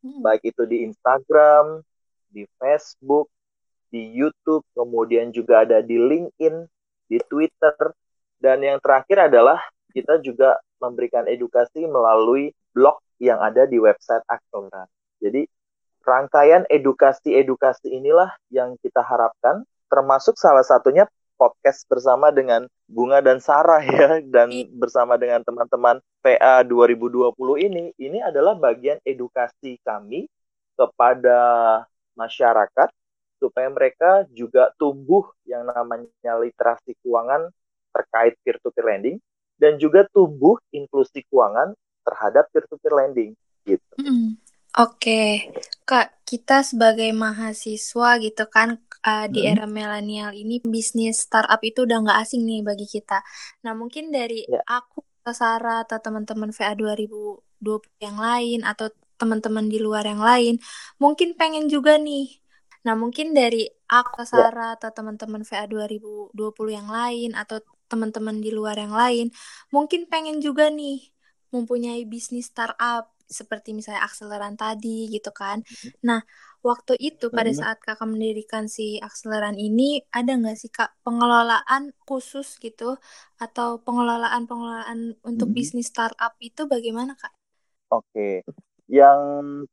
[0.05, 0.21] hmm.
[0.21, 1.81] baik itu di Instagram,
[2.29, 3.29] di Facebook,
[3.89, 6.65] di YouTube, kemudian juga ada di LinkedIn,
[7.09, 7.93] di Twitter
[8.37, 9.57] dan yang terakhir adalah
[9.89, 14.85] kita juga memberikan edukasi melalui blog yang ada di website Aksonra.
[15.23, 15.47] Jadi
[16.05, 23.81] rangkaian edukasi-edukasi inilah yang kita harapkan, termasuk salah satunya podcast bersama dengan Bunga dan Sarah
[23.83, 24.69] ya, dan iya.
[24.71, 27.35] bersama dengan teman-teman PA 2020
[27.67, 30.29] ini, ini adalah bagian edukasi kami
[30.77, 31.39] kepada
[32.15, 32.89] masyarakat
[33.41, 37.51] supaya mereka juga tumbuh yang namanya literasi keuangan
[37.91, 39.17] terkait peer-to-peer lending
[39.59, 43.31] dan juga tumbuh inklusi keuangan terhadap peer-to-peer lending
[43.67, 43.93] gitu.
[43.99, 44.39] Mm.
[44.75, 45.29] Oke, okay.
[45.87, 48.75] Kak, kita sebagai mahasiswa gitu kan
[49.07, 53.23] uh, di era milenial ini bisnis startup itu udah nggak asing nih bagi kita.
[53.63, 54.65] Nah, mungkin dari yeah.
[54.67, 54.99] aku,
[55.31, 57.41] Sarah atau teman-teman VA 2020
[58.03, 60.59] yang lain atau teman-teman di luar yang lain,
[60.99, 62.45] mungkin pengen juga nih
[62.85, 64.29] Nah, mungkin dari aku, ya.
[64.29, 67.57] Sarah, atau teman-teman VA 2020 yang lain, atau
[67.89, 69.33] teman-teman di luar yang lain,
[69.73, 71.09] mungkin pengen juga nih
[71.49, 75.61] mempunyai bisnis startup, seperti misalnya akseleran tadi gitu kan.
[76.07, 76.21] Nah,
[76.65, 82.57] waktu itu pada saat kakak mendirikan si akseleran ini, ada nggak sih kak pengelolaan khusus
[82.63, 82.97] gitu,
[83.41, 87.33] atau pengelolaan-pengelolaan untuk bisnis startup itu bagaimana kak?
[87.93, 88.41] Oke,
[88.89, 89.19] yang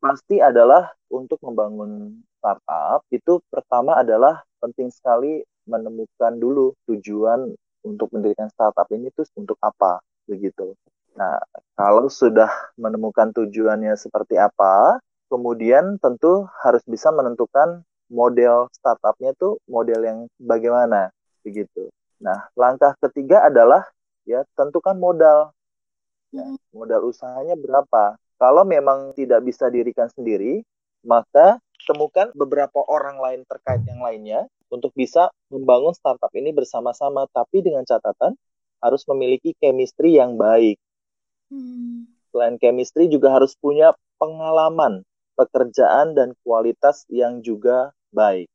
[0.00, 8.48] pasti adalah untuk membangun startup itu pertama adalah penting sekali menemukan dulu tujuan untuk mendirikan
[8.52, 10.76] startup ini tuh untuk apa begitu.
[11.12, 11.36] Nah,
[11.76, 12.48] kalau sudah
[12.80, 14.96] menemukan tujuannya seperti apa,
[15.28, 21.08] kemudian tentu harus bisa menentukan model startupnya tuh model yang bagaimana
[21.40, 21.88] begitu.
[22.20, 23.88] Nah, langkah ketiga adalah
[24.28, 25.52] ya tentukan modal.
[26.32, 26.56] Ya, hmm.
[26.72, 28.16] modal usahanya berapa?
[28.40, 30.64] Kalau memang tidak bisa dirikan sendiri,
[31.04, 37.60] maka temukan beberapa orang lain terkait yang lainnya untuk bisa membangun startup ini bersama-sama, tapi
[37.60, 38.38] dengan catatan
[38.82, 40.80] harus memiliki chemistry yang baik.
[41.52, 42.08] Hmm.
[42.32, 45.04] Selain chemistry juga harus punya pengalaman
[45.36, 48.48] pekerjaan dan kualitas yang juga baik.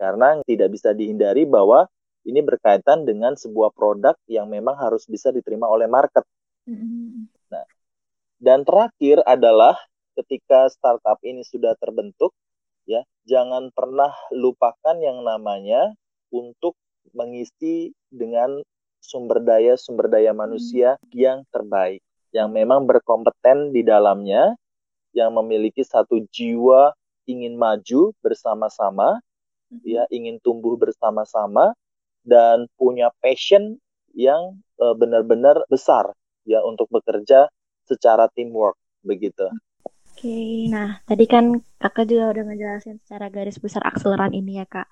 [0.00, 1.88] Karena tidak bisa dihindari bahwa
[2.24, 6.24] ini berkaitan dengan sebuah produk yang memang harus bisa diterima oleh market.
[6.64, 7.28] Hmm.
[7.52, 7.64] Nah,
[8.40, 9.76] dan terakhir adalah
[10.16, 12.32] ketika startup ini sudah terbentuk,
[12.88, 15.92] ya, jangan pernah lupakan yang namanya
[16.32, 16.74] untuk
[17.14, 18.58] mengisi dengan
[18.98, 20.40] sumber daya sumber daya hmm.
[20.42, 21.14] manusia hmm.
[21.14, 22.02] yang terbaik,
[22.36, 24.52] yang memang berkompeten di dalamnya,
[25.16, 26.92] yang memiliki satu jiwa
[27.24, 29.24] ingin maju bersama-sama,
[29.72, 29.80] hmm.
[29.88, 31.72] ya, ingin tumbuh bersama-sama
[32.28, 33.80] dan punya passion
[34.12, 36.12] yang uh, benar-benar besar
[36.44, 37.48] ya untuk bekerja
[37.88, 39.48] secara teamwork begitu.
[40.16, 44.88] Oke, nah tadi kan kakak juga udah ngejelasin secara garis besar akseleran ini ya kak.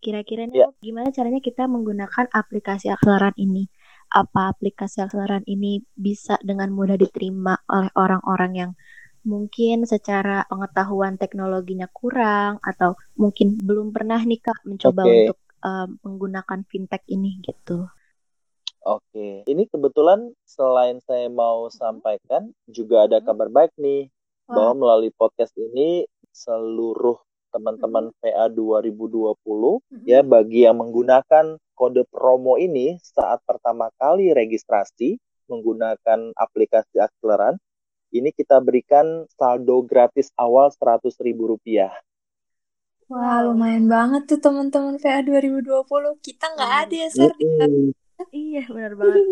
[0.00, 0.70] Kira-kira yeah.
[0.80, 3.68] gimana caranya kita menggunakan aplikasi akseleran ini?
[4.10, 8.72] Apa aplikasi akseleran ini bisa dengan mudah diterima oleh orang-orang yang
[9.22, 15.14] mungkin secara pengetahuan teknologinya kurang atau mungkin belum pernah nih kak mencoba okay.
[15.14, 17.86] untuk um, menggunakan fintech ini gitu?
[18.80, 24.08] Oke, ini kebetulan selain saya mau sampaikan juga ada kabar baik nih
[24.48, 27.20] bahwa melalui podcast ini seluruh
[27.52, 29.36] teman-teman PA 2020
[30.06, 35.16] ya bagi yang menggunakan kode promo ini saat pertama kali registrasi
[35.48, 37.56] menggunakan aplikasi akseleran
[38.12, 41.88] ini kita berikan saldo gratis awal seratus ribu rupiah.
[43.08, 45.64] Wah lumayan banget tuh teman-teman PA 2020
[46.20, 47.32] kita nggak ada ya Sar.
[48.28, 49.24] Iya benar banget.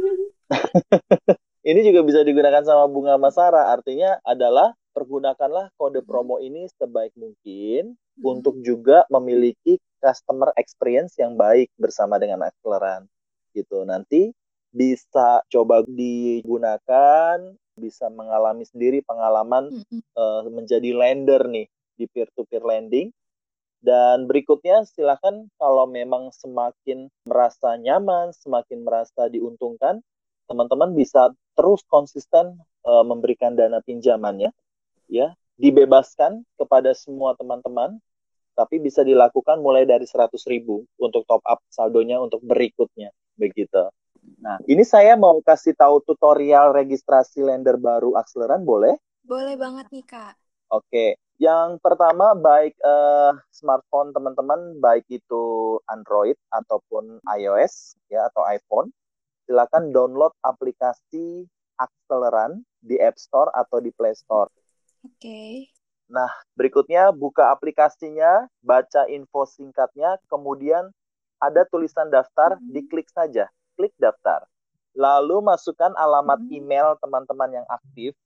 [1.70, 7.94] ini juga bisa digunakan sama bunga masara artinya adalah pergunakanlah kode promo ini sebaik mungkin
[7.94, 8.24] hmm.
[8.24, 13.06] untuk juga memiliki customer experience yang baik bersama dengan Acceleran
[13.52, 13.82] gitu.
[13.84, 14.30] Nanti
[14.70, 17.36] bisa coba digunakan,
[17.78, 20.00] bisa mengalami sendiri pengalaman hmm.
[20.18, 21.66] uh, menjadi lender nih
[21.98, 23.10] di peer to peer lending
[23.78, 30.02] Dan berikutnya silakan kalau memang semakin merasa nyaman, semakin merasa diuntungkan,
[30.50, 34.50] teman-teman bisa terus konsisten uh, memberikan dana pinjamannya,
[35.06, 35.30] ya,
[35.62, 38.02] dibebaskan kepada semua teman-teman,
[38.58, 43.86] tapi bisa dilakukan mulai dari 100 ribu untuk top up saldonya untuk berikutnya, begitu.
[44.42, 48.98] Nah, ini saya mau kasih tahu tutorial registrasi lender baru akseleran, boleh?
[49.22, 50.34] Boleh banget nih, Kak.
[50.74, 58.90] Oke, yang pertama baik uh, smartphone teman-teman, baik itu Android ataupun iOS ya atau iPhone,
[59.46, 61.46] silakan download aplikasi
[61.78, 64.50] Acceleran di App Store atau di Play Store.
[65.06, 65.14] Oke.
[65.14, 65.77] Okay.
[66.08, 70.88] Nah, berikutnya buka aplikasinya, baca info singkatnya, kemudian
[71.38, 72.68] ada tulisan daftar, -hmm.
[72.72, 74.48] diklik saja, klik daftar.
[74.96, 76.56] Lalu masukkan alamat -hmm.
[76.56, 78.16] email teman-teman yang aktif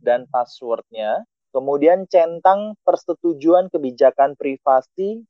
[0.00, 5.24] dan passwordnya Kemudian centang persetujuan kebijakan privasi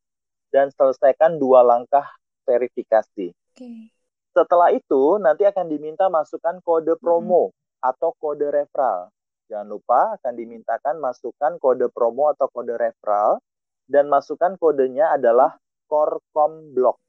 [0.51, 2.05] dan selesaikan dua langkah
[2.43, 3.31] verifikasi.
[3.55, 3.95] Okay.
[4.35, 7.87] Setelah itu nanti akan diminta masukkan kode promo hmm.
[7.87, 9.15] atau kode referral.
[9.49, 13.41] Jangan lupa akan dimintakan masukkan kode promo atau kode referral
[13.89, 15.57] dan masukkan kodenya adalah
[15.89, 17.01] Corcom Block.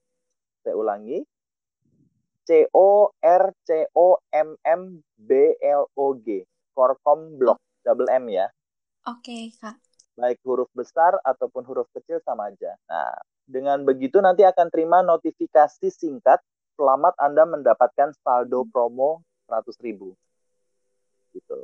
[0.63, 1.19] Saya ulangi.
[2.47, 6.47] C O R C O M M B L O G.
[6.71, 7.59] Corcom Block.
[7.83, 8.47] Double M ya.
[9.05, 9.75] Oke, Kak.
[10.15, 12.75] Baik huruf besar ataupun huruf kecil sama aja.
[12.87, 16.39] Nah, dengan begitu nanti akan terima notifikasi singkat
[16.79, 20.15] selamat Anda mendapatkan saldo promo 100.000.
[21.35, 21.59] Gitu.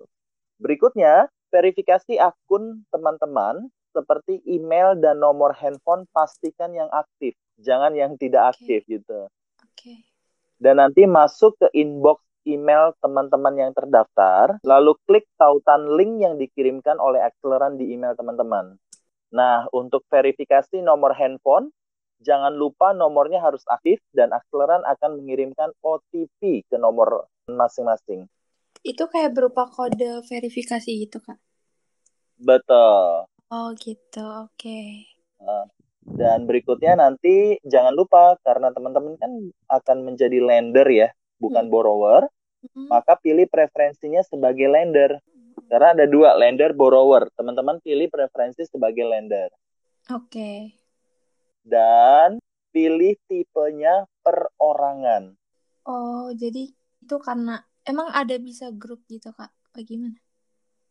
[0.60, 8.56] Berikutnya, verifikasi akun teman-teman seperti email dan nomor handphone pastikan yang aktif, jangan yang tidak
[8.56, 8.99] aktif okay.
[8.99, 9.20] gitu.
[9.64, 9.72] Oke.
[9.76, 9.99] Okay.
[10.60, 16.95] Dan nanti masuk ke inbox email teman-teman yang terdaftar, lalu klik tautan link yang dikirimkan
[17.01, 18.78] oleh Acceleran di email teman-teman.
[19.36, 21.74] Nah, untuk verifikasi nomor handphone,
[22.24, 28.30] jangan lupa nomornya harus aktif dan Acceleran akan mengirimkan OTP ke nomor masing-masing.
[28.86, 31.41] Itu kayak berupa kode verifikasi gitu, Kak?
[32.38, 33.25] Betul.
[33.49, 34.21] Oh, gitu.
[34.45, 34.53] Oke.
[34.53, 34.89] Okay.
[35.41, 35.65] Nah,
[36.05, 39.31] dan berikutnya nanti jangan lupa karena teman-teman kan
[39.73, 41.09] akan menjadi lender ya,
[41.41, 41.73] bukan hmm.
[41.73, 42.29] borrower
[42.73, 42.89] hmm.
[42.89, 45.21] maka pilih preferensinya sebagai lender.
[45.65, 47.29] Karena ada dua, lender, borrower.
[47.33, 49.49] Teman-teman pilih preferensi sebagai lender.
[50.13, 50.29] Oke.
[50.29, 50.59] Okay.
[51.65, 52.38] Dan
[52.69, 55.33] pilih tipenya perorangan.
[55.86, 59.49] Oh, jadi itu karena emang ada bisa grup gitu, Kak?
[59.71, 60.17] Bagaimana?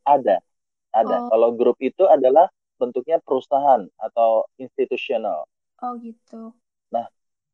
[0.07, 0.41] Ada.
[0.95, 1.17] Ada.
[1.27, 1.29] Oh.
[1.31, 5.47] Kalau grup itu adalah bentuknya perusahaan atau institusional.
[5.83, 6.55] Oh, gitu.
[6.91, 7.07] Nah,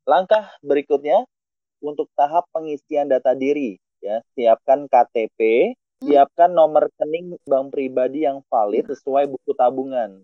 [0.05, 1.25] langkah berikutnya
[1.81, 6.05] untuk tahap pengisian data diri ya siapkan KTP hmm.
[6.05, 10.21] siapkan nomor rekening bank pribadi yang valid sesuai buku tabungan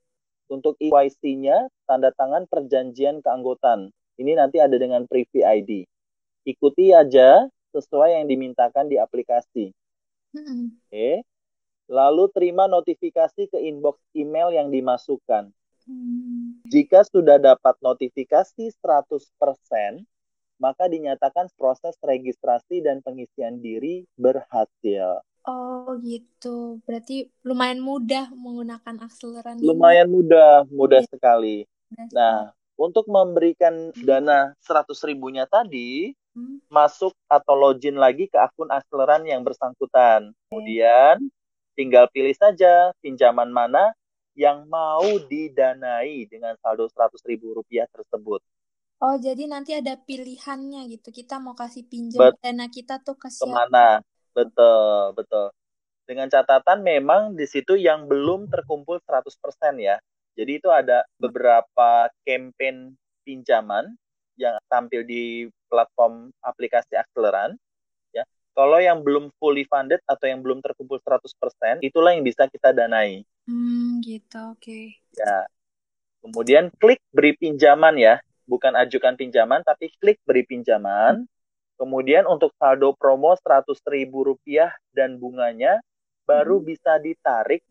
[0.47, 5.85] untuk EYC-nya tanda tangan perjanjian keanggotaan ini nanti ada dengan Privy ID
[6.49, 7.45] ikuti aja
[7.77, 9.71] sesuai yang dimintakan di aplikasi
[10.33, 10.73] hmm.
[10.73, 11.21] oke okay.
[11.87, 15.53] lalu terima notifikasi ke inbox email yang dimasukkan
[15.85, 16.65] hmm.
[16.65, 20.03] jika sudah dapat notifikasi 100%
[20.57, 25.21] maka dinyatakan proses registrasi dan pengisian diri berhasil.
[25.47, 29.63] Oh gitu, berarti lumayan mudah menggunakan akseleran.
[29.63, 30.15] Lumayan ini.
[30.19, 31.07] mudah, mudah ya.
[31.07, 31.63] sekali.
[32.11, 36.11] Nah, untuk memberikan dana 100 ribunya tadi.
[36.67, 40.31] Masuk atau login lagi ke akun akseleran yang bersangkutan.
[40.49, 41.21] Kemudian
[41.77, 43.93] tinggal pilih saja pinjaman mana
[44.37, 48.41] yang mau didanai dengan saldo 100 ribu rupiah tersebut.
[48.97, 51.13] Oh, jadi nanti ada pilihannya gitu.
[51.13, 53.45] Kita mau kasih pinjam Bet dana kita tuh ke siapa?
[53.45, 53.87] Ke mana?
[54.33, 55.53] Betul, betul.
[56.07, 60.01] Dengan catatan memang di situ yang belum terkumpul 100% ya.
[60.37, 62.93] Jadi itu ada beberapa campaign
[63.25, 63.97] pinjaman
[64.37, 67.57] yang tampil di platform aplikasi Acceleran.
[68.13, 68.23] Ya.
[68.53, 73.25] Kalau yang belum fully funded atau yang belum terkumpul 100%, itulah yang bisa kita danai.
[73.49, 74.61] Hmm, gitu, oke.
[74.61, 74.97] Okay.
[75.17, 75.49] Ya.
[76.23, 81.27] Kemudian klik beri pinjaman ya bukan ajukan pinjaman tapi klik beri pinjaman.
[81.77, 84.09] Kemudian untuk saldo promo Rp100.000
[84.97, 85.77] dan bunganya
[86.25, 86.65] baru hmm.
[86.65, 87.61] bisa ditarik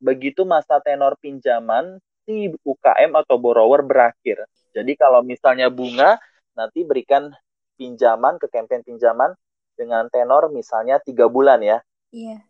[0.00, 4.44] begitu masa tenor pinjaman si UKM atau borrower berakhir.
[4.70, 6.20] Jadi kalau misalnya bunga
[6.54, 7.32] nanti berikan
[7.80, 9.32] pinjaman ke campaign pinjaman
[9.74, 11.78] dengan tenor misalnya tiga bulan ya.
[12.12, 12.44] Iya.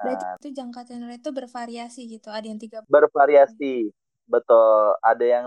[0.00, 2.28] Berarti nah, itu jangka tenor itu bervariasi gitu.
[2.32, 2.80] Ada yang tiga.
[2.88, 3.92] Bervariasi,
[4.24, 4.96] betul.
[5.04, 5.44] Ada yang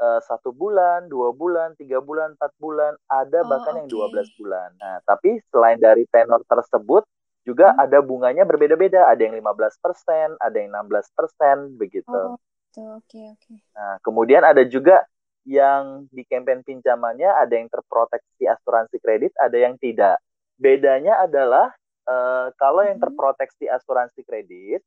[0.00, 3.78] uh, satu bulan, dua bulan, tiga bulan, empat bulan, ada oh, bahkan okay.
[3.84, 4.72] yang dua belas bulan.
[4.80, 7.04] Nah, tapi selain dari tenor tersebut,
[7.42, 7.82] juga hmm.
[7.84, 9.10] ada bunganya berbeda-beda.
[9.10, 12.14] Ada yang 15%, ada yang 16%, begitu.
[12.14, 12.38] Oh,
[12.72, 12.80] gitu.
[12.96, 13.44] Oke, okay, oke.
[13.44, 13.56] Okay.
[13.76, 15.04] Nah, kemudian ada juga
[15.44, 20.16] yang di campaign pinjamannya ada yang terproteksi asuransi kredit, ada yang tidak.
[20.56, 21.74] Bedanya adalah
[22.08, 23.04] uh, kalau yang hmm.
[23.04, 24.80] terproteksi asuransi kredit,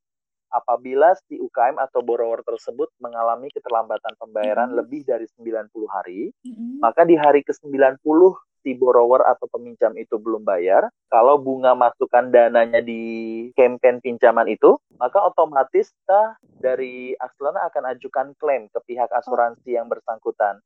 [0.49, 4.77] apabila si UKM atau borrower tersebut mengalami keterlambatan pembayaran hmm.
[4.79, 6.79] lebih dari 90 hari, hmm.
[6.81, 8.01] maka di hari ke-90
[8.65, 14.81] si borrower atau peminjam itu belum bayar, kalau bunga masukkan dananya di campaign pinjaman itu,
[14.97, 20.57] maka otomatis kita dari Akselana akan ajukan klaim ke pihak asuransi yang bersangkutan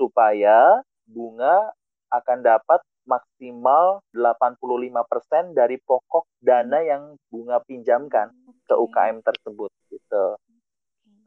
[0.00, 1.76] supaya bunga
[2.08, 8.32] akan dapat maksimal 85% dari pokok dana yang bunga pinjamkan
[8.64, 10.40] ke UKM tersebut gitu.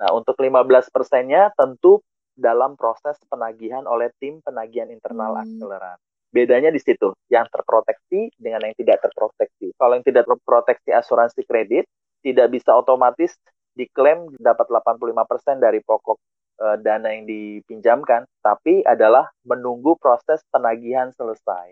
[0.01, 2.01] Nah, untuk 15 persennya tentu
[2.35, 5.43] dalam proses penagihan oleh tim penagihan internal hmm.
[5.47, 5.99] akseleran.
[6.35, 9.71] Bedanya di situ, yang terproteksi dengan yang tidak terproteksi.
[9.79, 11.87] Kalau yang tidak terproteksi asuransi kredit,
[12.19, 13.39] tidak bisa otomatis
[13.71, 16.19] diklaim dapat 85% dari pokok
[16.59, 21.71] e, dana yang dipinjamkan, tapi adalah menunggu proses penagihan selesai.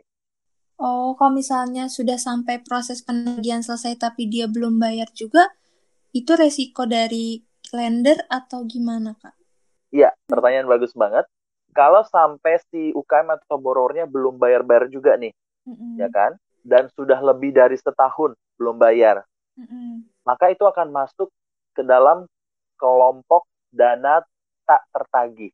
[0.79, 5.51] Oh, kalau misalnya sudah sampai proses penagihan selesai tapi dia belum bayar juga,
[6.15, 7.43] itu resiko dari
[7.75, 9.35] lender atau gimana, Kak?
[9.91, 11.27] Iya, pertanyaan bagus banget
[11.75, 15.33] kalau sampai si UKM atau borrowernya belum bayar-bayar juga nih,
[15.67, 15.93] mm-hmm.
[15.99, 16.31] ya kan?
[16.63, 19.25] Dan sudah lebih dari setahun belum bayar,
[19.59, 20.23] mm-hmm.
[20.23, 21.27] maka itu akan masuk
[21.75, 22.29] ke dalam
[22.79, 23.43] kelompok
[23.73, 24.23] dana
[24.63, 25.51] tak tertagih.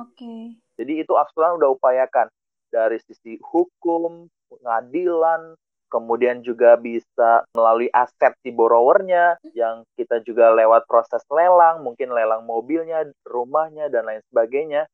[0.00, 0.16] Oke.
[0.16, 0.42] Okay.
[0.74, 2.26] Jadi itu Aksulan udah upayakan
[2.72, 5.54] dari sisi hukum, pengadilan,
[5.94, 12.42] kemudian juga bisa melalui aset si borrowernya yang kita juga lewat proses lelang, mungkin lelang
[12.42, 14.90] mobilnya, rumahnya dan lain sebagainya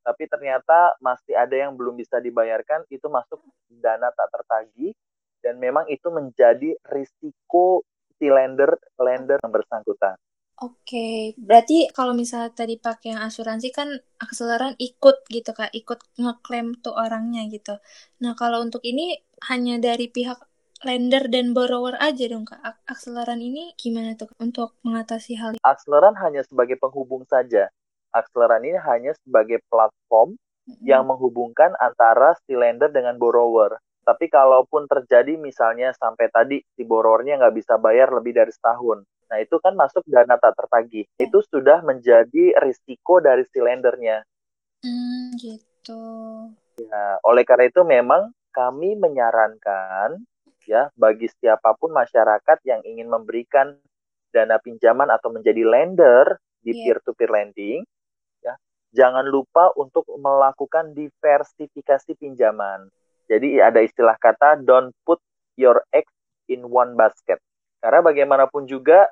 [0.00, 4.92] tapi ternyata masih ada yang belum bisa dibayarkan itu masuk dana tak tertagih
[5.40, 7.84] dan memang itu menjadi risiko
[8.20, 10.16] si lender lender yang bersangkutan.
[10.60, 11.20] Oke, okay.
[11.40, 16.92] berarti kalau misalnya tadi pakai yang asuransi kan akseleran ikut gitu kak, ikut ngeklaim tuh
[16.92, 17.80] orangnya gitu.
[18.20, 19.16] Nah kalau untuk ini
[19.48, 20.36] hanya dari pihak
[20.84, 22.60] lender dan borrower aja dong kak.
[22.84, 25.64] Akseleran ini gimana tuh untuk mengatasi hal ini?
[25.64, 27.72] Akseleran hanya sebagai penghubung saja.
[28.10, 30.84] Akseleran ini hanya sebagai platform mm-hmm.
[30.86, 33.78] yang menghubungkan antara si lender dengan borrower.
[34.00, 39.38] Tapi kalaupun terjadi misalnya sampai tadi si borrowernya nggak bisa bayar lebih dari setahun, nah
[39.38, 41.04] itu kan masuk dana tak tertagih.
[41.20, 41.30] Mm.
[41.30, 44.24] Itu sudah menjadi risiko dari si lendernya.
[44.80, 46.02] Hmm, gitu.
[46.80, 50.18] Ya, oleh karena itu memang kami menyarankan
[50.66, 53.76] ya bagi siapa pun masyarakat yang ingin memberikan
[54.30, 56.92] dana pinjaman atau menjadi lender di iya.
[56.92, 57.80] peer-to-peer lending,
[58.90, 62.90] jangan lupa untuk melakukan diversifikasi pinjaman.
[63.30, 65.22] Jadi ada istilah kata don't put
[65.54, 66.10] your eggs
[66.50, 67.38] in one basket.
[67.78, 69.06] Karena bagaimanapun juga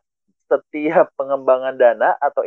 [0.50, 2.42] setiap pengembangan dana atau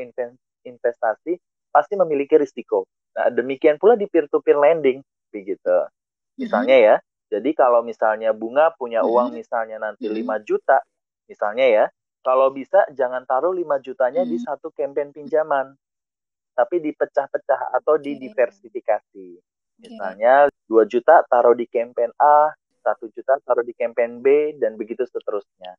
[0.66, 1.40] investasi
[1.72, 2.84] pasti memiliki risiko.
[3.16, 5.00] Nah, demikian pula di peer-to-peer lending
[5.32, 5.88] begitu.
[6.36, 6.96] Misalnya ya,
[7.32, 10.84] jadi kalau misalnya bunga punya uang misalnya nanti 5 juta,
[11.32, 11.86] misalnya ya,
[12.22, 15.72] kalau bisa jangan taruh 5 jutanya di satu campaign pinjaman
[16.54, 19.28] tapi dipecah-pecah atau didiversifikasi.
[19.82, 22.54] Misalnya 2 juta taruh di campaign A,
[22.86, 25.74] 1 juta taruh di campaign B, dan begitu seterusnya.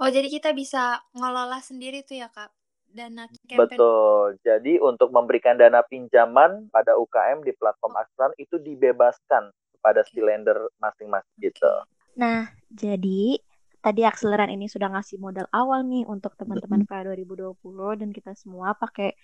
[0.00, 2.48] Oh, jadi kita bisa ngelola sendiri tuh ya, Kak?
[2.88, 3.76] Dana campaign.
[3.76, 4.40] Betul.
[4.40, 8.00] Jadi untuk memberikan dana pinjaman pada UKM di platform oh.
[8.00, 10.10] Aksan itu dibebaskan kepada okay.
[10.16, 11.52] si lender masing-masing okay.
[11.52, 11.72] gitu.
[12.16, 13.38] Nah, jadi
[13.78, 17.54] tadi akseleran ini sudah ngasih modal awal nih untuk teman-teman PA 2020
[18.00, 19.14] dan kita semua pakai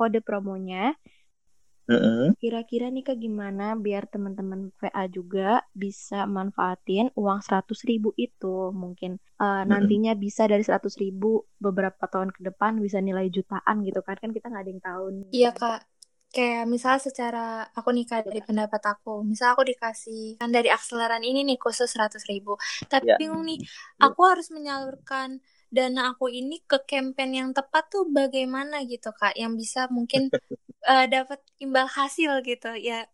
[0.00, 0.96] kode promonya.
[2.38, 8.70] Kira-kira nih kak gimana biar teman-teman VA juga bisa manfaatin uang 100 ribu itu?
[8.70, 14.06] Mungkin uh, nantinya bisa dari 100 ribu beberapa tahun ke depan bisa nilai jutaan gitu
[14.06, 14.14] kan?
[14.22, 15.26] Kan kita nggak ada yang tahu nih.
[15.34, 15.80] Iya kak.
[16.30, 19.26] Kayak misal secara aku nih kak dari pendapat aku.
[19.26, 22.54] Misal aku dikasih kan dari akseleran ini nih khusus 100 ribu.
[22.86, 23.18] Tapi yeah.
[23.18, 23.58] bingung nih
[23.98, 29.38] aku harus menyalurkan dana aku ini ke campaign yang tepat tuh bagaimana gitu kak?
[29.38, 30.28] Yang bisa mungkin
[30.84, 32.74] uh, dapat imbal hasil gitu.
[32.76, 33.06] Ya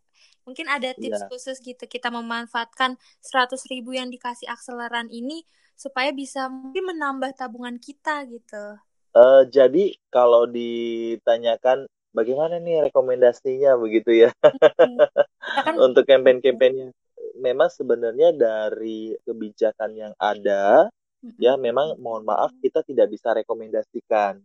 [0.43, 1.29] mungkin ada tips yeah.
[1.29, 5.43] khusus gitu kita memanfaatkan 100 ribu yang dikasih akseleran ini
[5.75, 8.79] supaya bisa mungkin menambah tabungan kita gitu.
[9.13, 11.85] Uh, jadi kalau ditanyakan
[12.15, 13.77] bagaimana nih rekomendasinya?
[13.77, 14.29] begitu ya.
[14.41, 16.95] Kan, untuk campaign-campaignnya
[17.37, 20.89] memang sebenarnya dari kebijakan yang ada
[21.37, 24.41] ya memang mohon maaf kita tidak bisa rekomendasikan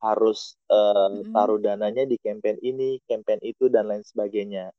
[0.00, 4.72] harus uh, taruh dananya di campaign ini, campaign itu dan lain sebagainya.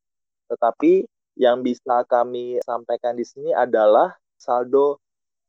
[0.49, 1.05] Tetapi
[1.37, 4.97] yang bisa kami sampaikan di sini adalah saldo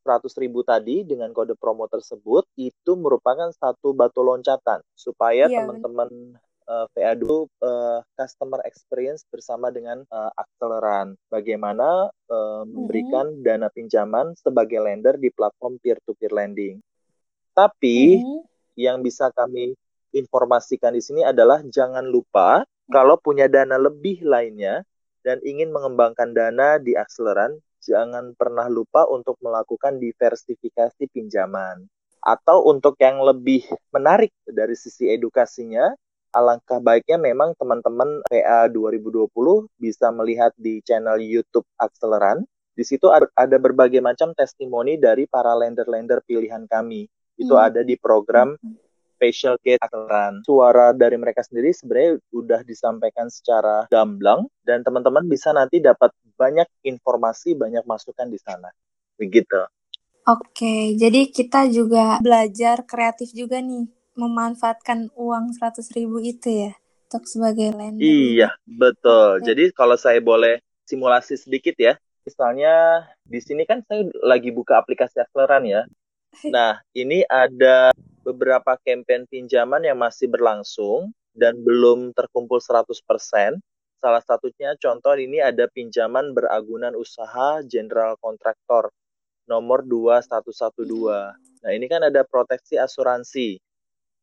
[0.04, 6.36] 100 ribu tadi dengan kode promo tersebut itu merupakan satu batu loncatan supaya Iya, teman-teman
[6.66, 7.24] uh, VA2
[7.62, 11.14] uh, customer experience bersama dengan uh, Acceleran.
[11.30, 16.78] Bagaimana uh, memberikan dana pinjaman sebagai lender di platform peer-to-peer lending.
[17.52, 18.40] Tapi Mhm.
[18.80, 19.76] yang bisa kami
[20.12, 24.84] informasikan di sini adalah jangan lupa kalau punya dana lebih lainnya
[25.22, 31.86] dan ingin mengembangkan dana di Acceleran, jangan pernah lupa untuk melakukan diversifikasi pinjaman.
[32.22, 35.90] Atau untuk yang lebih menarik dari sisi edukasinya,
[36.32, 39.28] alangkah baiknya memang teman-teman PA 2020
[39.76, 42.42] bisa melihat di channel YouTube Acceleran.
[42.72, 47.04] Di situ ada berbagai macam testimoni dari para lender-lender pilihan kami.
[47.36, 47.68] Itu Hmm.
[47.68, 48.56] ada di program
[49.20, 50.42] Facial Gate Acceleran.
[50.42, 56.66] Suara dari mereka sendiri sebenarnya udah disampaikan secara gamblang dan teman-teman bisa nanti dapat banyak
[56.82, 58.72] informasi, banyak masukan di sana.
[59.20, 59.62] Begitu.
[60.22, 66.72] Oke, jadi kita juga belajar kreatif juga nih, memanfaatkan uang 100 ribu itu ya,
[67.08, 68.00] untuk sebagai lender.
[68.00, 69.40] Iya, betul.
[69.40, 69.44] Oke.
[69.48, 75.20] Jadi kalau saya boleh simulasi sedikit ya, misalnya di sini kan saya lagi buka aplikasi
[75.20, 75.82] Acceleran ya.
[76.48, 77.92] Nah, ini ada
[78.24, 83.60] beberapa campaign pinjaman yang masih berlangsung dan belum terkumpul 100%.
[84.02, 88.90] Salah satunya contoh ini ada pinjaman beragunan usaha General Kontraktor
[89.46, 91.36] nomor 2112.
[91.62, 93.60] Nah, ini kan ada proteksi asuransi.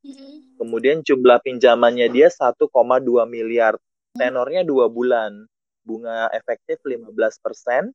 [0.04, 0.60] Mhm.
[0.60, 3.80] Kemudian jumlah pinjamannya dia 1,2 miliar.
[4.16, 5.48] Tenornya dua bulan.
[5.84, 7.92] Bunga efektif 15%.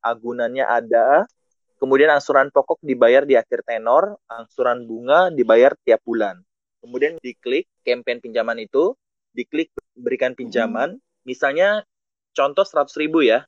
[0.00, 1.28] Agunannya ada.
[1.76, 4.16] Kemudian angsuran pokok dibayar di akhir tenor.
[4.28, 6.40] Angsuran bunga dibayar tiap bulan.
[6.80, 8.96] Kemudian diklik campaign pinjaman itu.
[9.36, 10.96] Diklik berikan pinjaman.
[11.28, 11.84] Misalnya
[12.32, 13.44] contoh 100 ribu ya.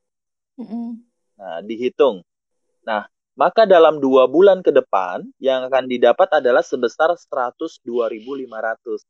[0.60, 1.00] Mhm.
[1.38, 2.20] Nah, dihitung.
[2.84, 9.06] Nah, maka dalam dua bulan ke depan yang akan didapat adalah sebesar 102.500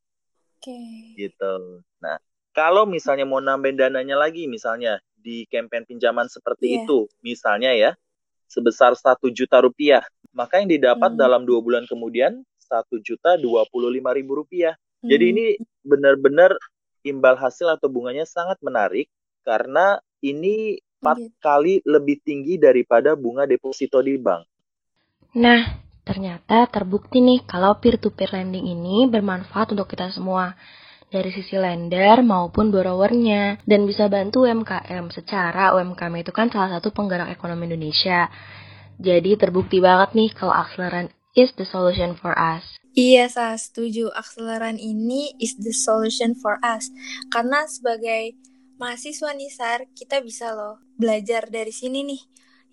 [0.60, 0.78] Oke.
[1.16, 1.80] gitu.
[2.04, 2.20] Nah,
[2.52, 6.84] kalau misalnya mau nambahin dananya lagi, misalnya di campaign pinjaman seperti Iya.
[6.84, 7.96] itu, misalnya ya,
[8.52, 10.04] sebesar satu juta rupiah,
[10.36, 11.20] maka yang didapat Hmm.
[11.20, 14.76] dalam dua bulan kemudian satu juta dua puluh lima ribu rupiah.
[15.00, 15.32] Jadi Hmm.
[15.32, 15.46] ini
[15.88, 16.52] benar-benar
[17.06, 19.08] imbal hasil atau bunganya sangat menarik
[19.46, 21.34] karena ini empat Gitu.
[21.38, 24.42] kali lebih tinggi daripada bunga deposito di bank.
[25.38, 30.58] Nah, ternyata terbukti nih kalau peer-to-peer lending ini bermanfaat untuk kita semua.
[31.08, 33.64] Dari sisi lender maupun borrowernya.
[33.64, 35.08] Dan bisa bantu UMKM.
[35.08, 38.28] Secara UMKM itu kan salah satu penggerak ekonomi Indonesia.
[39.00, 42.76] Jadi terbukti banget nih kalau Acceleran is the solution for us.
[42.92, 44.10] Iya, saya setuju.
[44.12, 46.92] Akseleran ini is the solution for us.
[47.32, 48.36] Karena sebagai
[48.76, 52.22] mahasiswa nih, Sar, kita bisa loh belajar dari sini nih.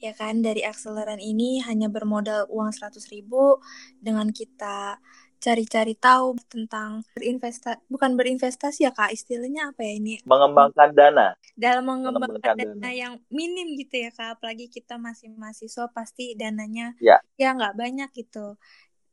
[0.04, 3.64] Ya kan, dari akseleran ini hanya bermodal uang 100 ribu
[3.98, 5.00] dengan kita
[5.38, 10.14] cari-cari tahu tentang berinvestasi, bukan berinvestasi ya Kak, istilahnya apa ya ini?
[10.26, 11.38] Mengembangkan dana.
[11.54, 12.92] Dalam mengembangkan Mengembangkan dana dana.
[12.92, 17.22] yang minim gitu ya Kak, apalagi kita masih mahasiswa pasti dananya Ya.
[17.38, 18.58] ya nggak banyak gitu.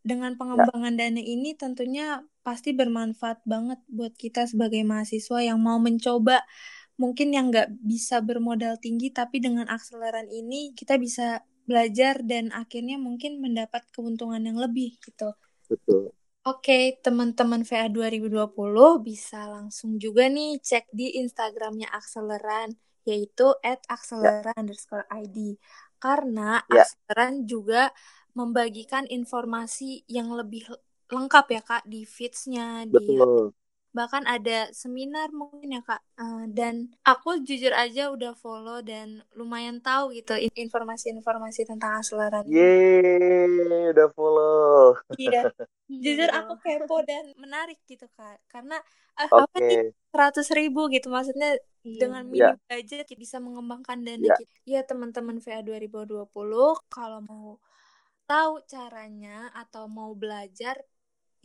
[0.03, 6.43] Dengan pengembangan dana ini tentunya pasti bermanfaat banget buat kita sebagai mahasiswa yang mau mencoba
[7.01, 12.99] mungkin yang nggak bisa bermodal tinggi tapi dengan akseleran ini kita bisa belajar dan akhirnya
[12.99, 15.32] mungkin mendapat keuntungan yang lebih gitu.
[15.70, 16.12] Betul.
[16.43, 22.74] Oke, teman-teman VA 2020 bisa langsung juga nih cek di Instagramnya Akseleran,
[23.07, 25.55] yaitu at akseleran underscore ID.
[26.03, 26.82] Karena Ya.
[26.82, 27.95] Akseleran juga
[28.34, 30.66] membagikan informasi yang lebih
[31.14, 33.22] lengkap ya Kak di feeds-nya, di.
[33.93, 36.01] Bahkan ada seminar mungkin ya Kak.
[36.16, 36.74] Eh, dan
[37.05, 42.45] aku jujur aja udah follow dan lumayan tahu gitu in- informasi-informasi tentang Akseleran.
[42.49, 44.97] Yeay, udah follow.
[45.16, 45.53] Iya.
[45.93, 46.40] Jujur Iya.
[46.40, 48.80] aku kepo dan menarik gitu kak karena
[49.20, 52.57] eh, apa nih seratus ribu gitu maksudnya dengan Ya.
[52.57, 54.32] minim budget kita bisa mengembangkan dana Ya.
[54.40, 57.61] kita ya teman-teman VA 2020 kalau mau
[58.24, 60.80] tahu caranya atau mau belajar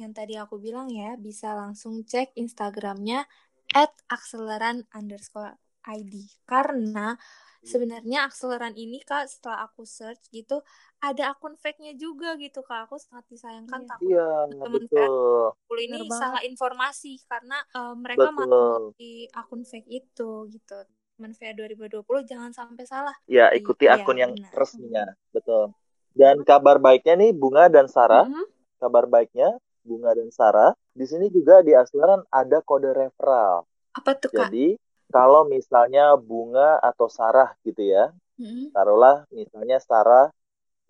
[0.02, 3.26] yang tadi aku bilang ya bisa langsung cek Instagramnya
[3.74, 5.54] at akseleran underscore
[5.88, 6.14] ID
[6.46, 7.18] karena
[7.64, 10.62] sebenarnya akseleran ini kak setelah aku search gitu
[11.04, 13.90] ada akun fake-nya juga gitu kak aku sangat disayangkan Iya.
[13.92, 14.24] takut Iya,
[14.64, 15.54] teman VA betul.
[15.68, 16.20] 20 ini banget.
[16.22, 20.76] salah informasi karena eh, mereka malah di akun fake itu gitu
[21.18, 25.04] teman VA 2020 jangan sampai salah Ya, ikuti iya akun yang benar resminya.
[25.36, 25.76] Betul.
[26.16, 28.46] Dan kabar baiknya nih Bunga dan Sarah, Mhm.
[28.82, 29.50] kabar baiknya
[29.88, 33.64] Bunga dan Sarah, di sini juga di Akseleran ada kode referral.
[33.96, 34.76] apa tuh kak Jadi,
[35.10, 38.76] kalau misalnya Bunga atau Sarah gitu ya, Mhm.
[38.76, 40.30] taruhlah misalnya Sarah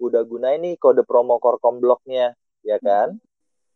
[0.02, 2.36] udah gunain nih kode promo Korkom Blognya,
[2.66, 3.16] ya kan?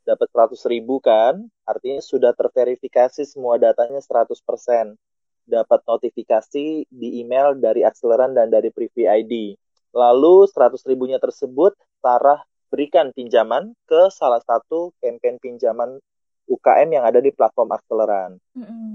[0.04, 4.98] Dapat 100 ribu kan, artinya sudah terverifikasi semua datanya 100%.
[5.46, 9.34] Dapat notifikasi di email dari Acceleran dan dari Privy ID.
[9.94, 12.42] Lalu 100 ribunya tersebut Sarah
[12.72, 16.00] berikan pinjaman ke salah satu campaign pinjaman
[16.48, 18.40] UKM yang ada di platform Acceleran.
[18.56, 18.92] Mm -mm.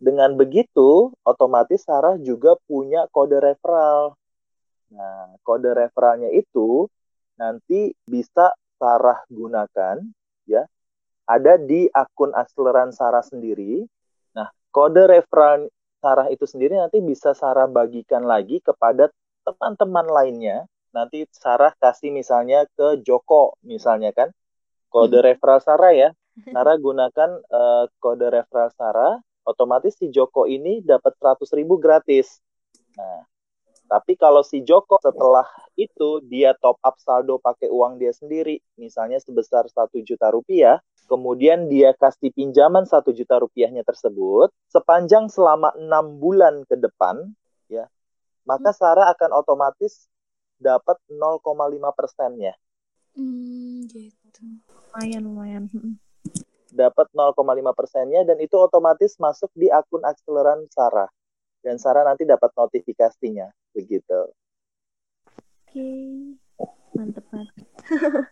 [0.00, 4.16] Dengan begitu, otomatis Sarah juga punya kode referral.
[4.96, 6.88] Nah, kode referralnya itu
[7.36, 10.00] nanti bisa Sarah gunakan
[10.48, 10.64] ya.
[11.28, 13.84] Ada di akun akseleran Sarah sendiri.
[14.32, 15.68] Nah, kode referral
[16.00, 19.12] Sarah itu sendiri nanti bisa Sarah bagikan lagi kepada
[19.44, 20.64] teman-teman lainnya.
[20.90, 24.30] Nanti Sarah kasih misalnya ke Joko misalnya kan.
[24.90, 26.10] Kode referral Sarah ya.
[26.54, 32.38] Sarah gunakan uh, kode referral Sarah otomatis si Joko ini dapat 100 ribu gratis.
[32.94, 33.24] Nah,
[33.90, 39.18] tapi kalau si Joko setelah itu dia top up saldo pakai uang dia sendiri, misalnya
[39.18, 40.78] sebesar satu juta rupiah,
[41.10, 47.34] kemudian dia kasih pinjaman satu juta rupiahnya tersebut, sepanjang selama enam bulan ke depan,
[47.66, 47.90] ya,
[48.46, 50.06] maka Sarah akan otomatis
[50.60, 51.40] dapat 0,5
[51.96, 52.54] persennya.
[53.16, 54.44] Hmm, gitu.
[54.68, 55.64] Lumayan, lumayan.
[56.70, 57.34] dapat 0,5
[57.74, 61.10] persennya dan itu otomatis masuk di akun akseleran Sarah
[61.66, 64.30] dan Sarah nanti dapat notifikasinya begitu.
[65.66, 65.90] Oke,
[66.94, 67.66] mantep banget.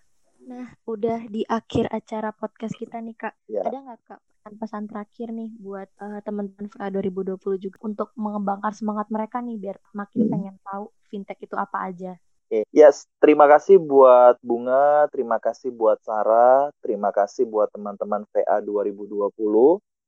[0.51, 3.35] nah, udah di akhir acara podcast kita nih kak.
[3.51, 3.67] Ya.
[3.67, 9.13] Ada nggak kak pesan-pesan terakhir nih buat uh, teman-teman VA 2020 juga untuk mengembangkan semangat
[9.13, 10.33] mereka nih biar makin hmm.
[10.33, 12.17] pengen tahu fintech itu apa aja?
[12.49, 12.65] Okay.
[12.73, 19.29] Yes, terima kasih buat Bunga, terima kasih buat Sarah, terima kasih buat teman-teman VA 2020.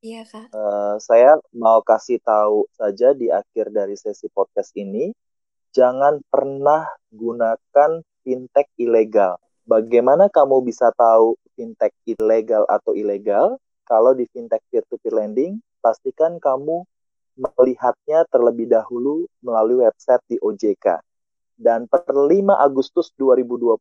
[0.00, 0.48] Iya, Kak.
[0.56, 5.12] Uh, saya mau kasih tahu saja di akhir dari sesi podcast ini,
[5.76, 9.36] jangan pernah gunakan fintech ilegal.
[9.68, 13.60] Bagaimana kamu bisa tahu fintech ilegal atau ilegal?
[13.90, 16.86] Kalau di fintech peer-to-peer lending, pastikan kamu
[17.34, 21.02] melihatnya terlebih dahulu melalui website di OJK
[21.60, 23.76] dan per 5 Agustus 2020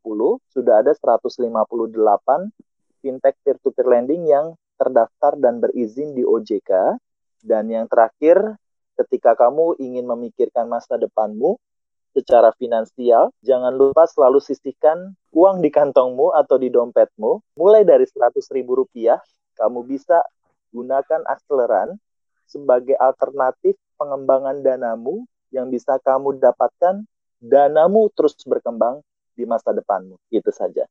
[0.52, 1.40] sudah ada 158
[3.00, 7.00] fintech peer-to-peer lending yang terdaftar dan berizin di OJK.
[7.40, 8.60] Dan yang terakhir,
[9.00, 11.56] ketika kamu ingin memikirkan masa depanmu
[12.12, 17.56] secara finansial, jangan lupa selalu sisihkan uang di kantongmu atau di dompetmu.
[17.56, 19.16] Mulai dari 100 ribu rupiah,
[19.58, 20.22] kamu bisa
[20.70, 21.98] gunakan akseleran
[22.46, 27.06] sebagai alternatif pengembangan danamu yang bisa kamu dapatkan
[27.38, 29.02] danamu terus berkembang
[29.34, 30.18] di masa depanmu.
[30.30, 30.86] Itu saja.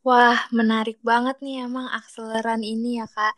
[0.00, 3.36] Wah, menarik banget nih emang akseleran ini ya, Kak.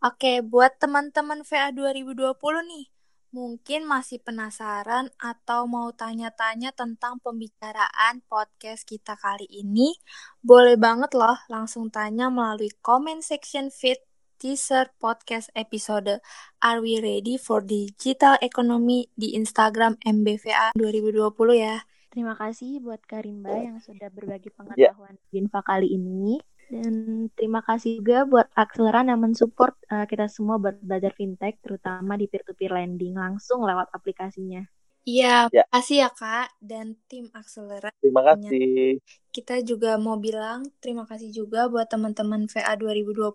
[0.00, 2.84] Oke, buat teman-teman VA 2020 nih,
[3.28, 9.92] mungkin masih penasaran atau mau tanya-tanya tentang pembicaraan podcast kita kali ini,
[10.40, 14.00] boleh banget loh langsung tanya melalui comment section feed
[14.38, 16.22] teaser podcast episode
[16.62, 21.82] Are We Ready for Digital Economy di Instagram MBVA 2020 ya.
[22.08, 25.28] Terima kasih buat Karimba yang sudah berbagi pengetahuan yeah.
[25.28, 26.40] Binfa kali ini.
[26.68, 32.20] Dan terima kasih juga buat Akseleran yang mensupport uh, kita semua buat belajar fintech, terutama
[32.20, 34.68] di peer-to-peer lending langsung lewat aplikasinya.
[35.08, 35.64] Iya, ya.
[35.72, 37.88] kasih ya Kak dan tim Akselera.
[37.96, 39.00] Terima kasih.
[39.32, 43.32] Kita juga mau bilang terima kasih juga buat teman-teman VA 2020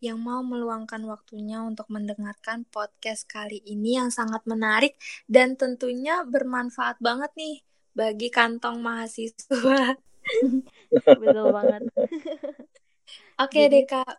[0.00, 4.96] yang mau meluangkan waktunya untuk mendengarkan podcast kali ini yang sangat menarik
[5.28, 7.60] dan tentunya bermanfaat banget nih
[7.92, 10.00] bagi kantong mahasiswa.
[11.22, 11.82] Betul banget.
[13.44, 14.14] Oke okay, deh Kak.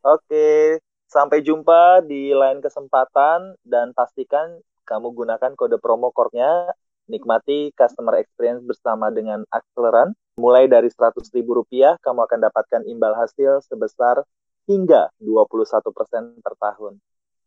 [0.00, 0.80] Oke,
[1.10, 6.72] sampai jumpa di lain kesempatan dan pastikan kamu gunakan kode promo core-nya,
[7.06, 10.16] nikmati customer experience bersama dengan Acceleran.
[10.40, 14.24] Mulai dari Rp100.000, kamu akan dapatkan imbal hasil sebesar
[14.66, 16.98] hingga 21% per tahun.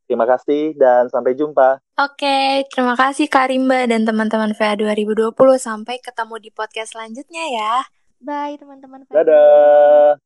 [0.04, 1.80] Terima kasih dan sampai jumpa.
[1.96, 5.32] Oke, terima kasih Karimba dan teman-teman VA 2020.
[5.58, 8.03] Sampai ketemu di podcast selanjutnya ya.
[8.24, 9.04] Bye teman-teman.
[9.12, 10.16] Dadah.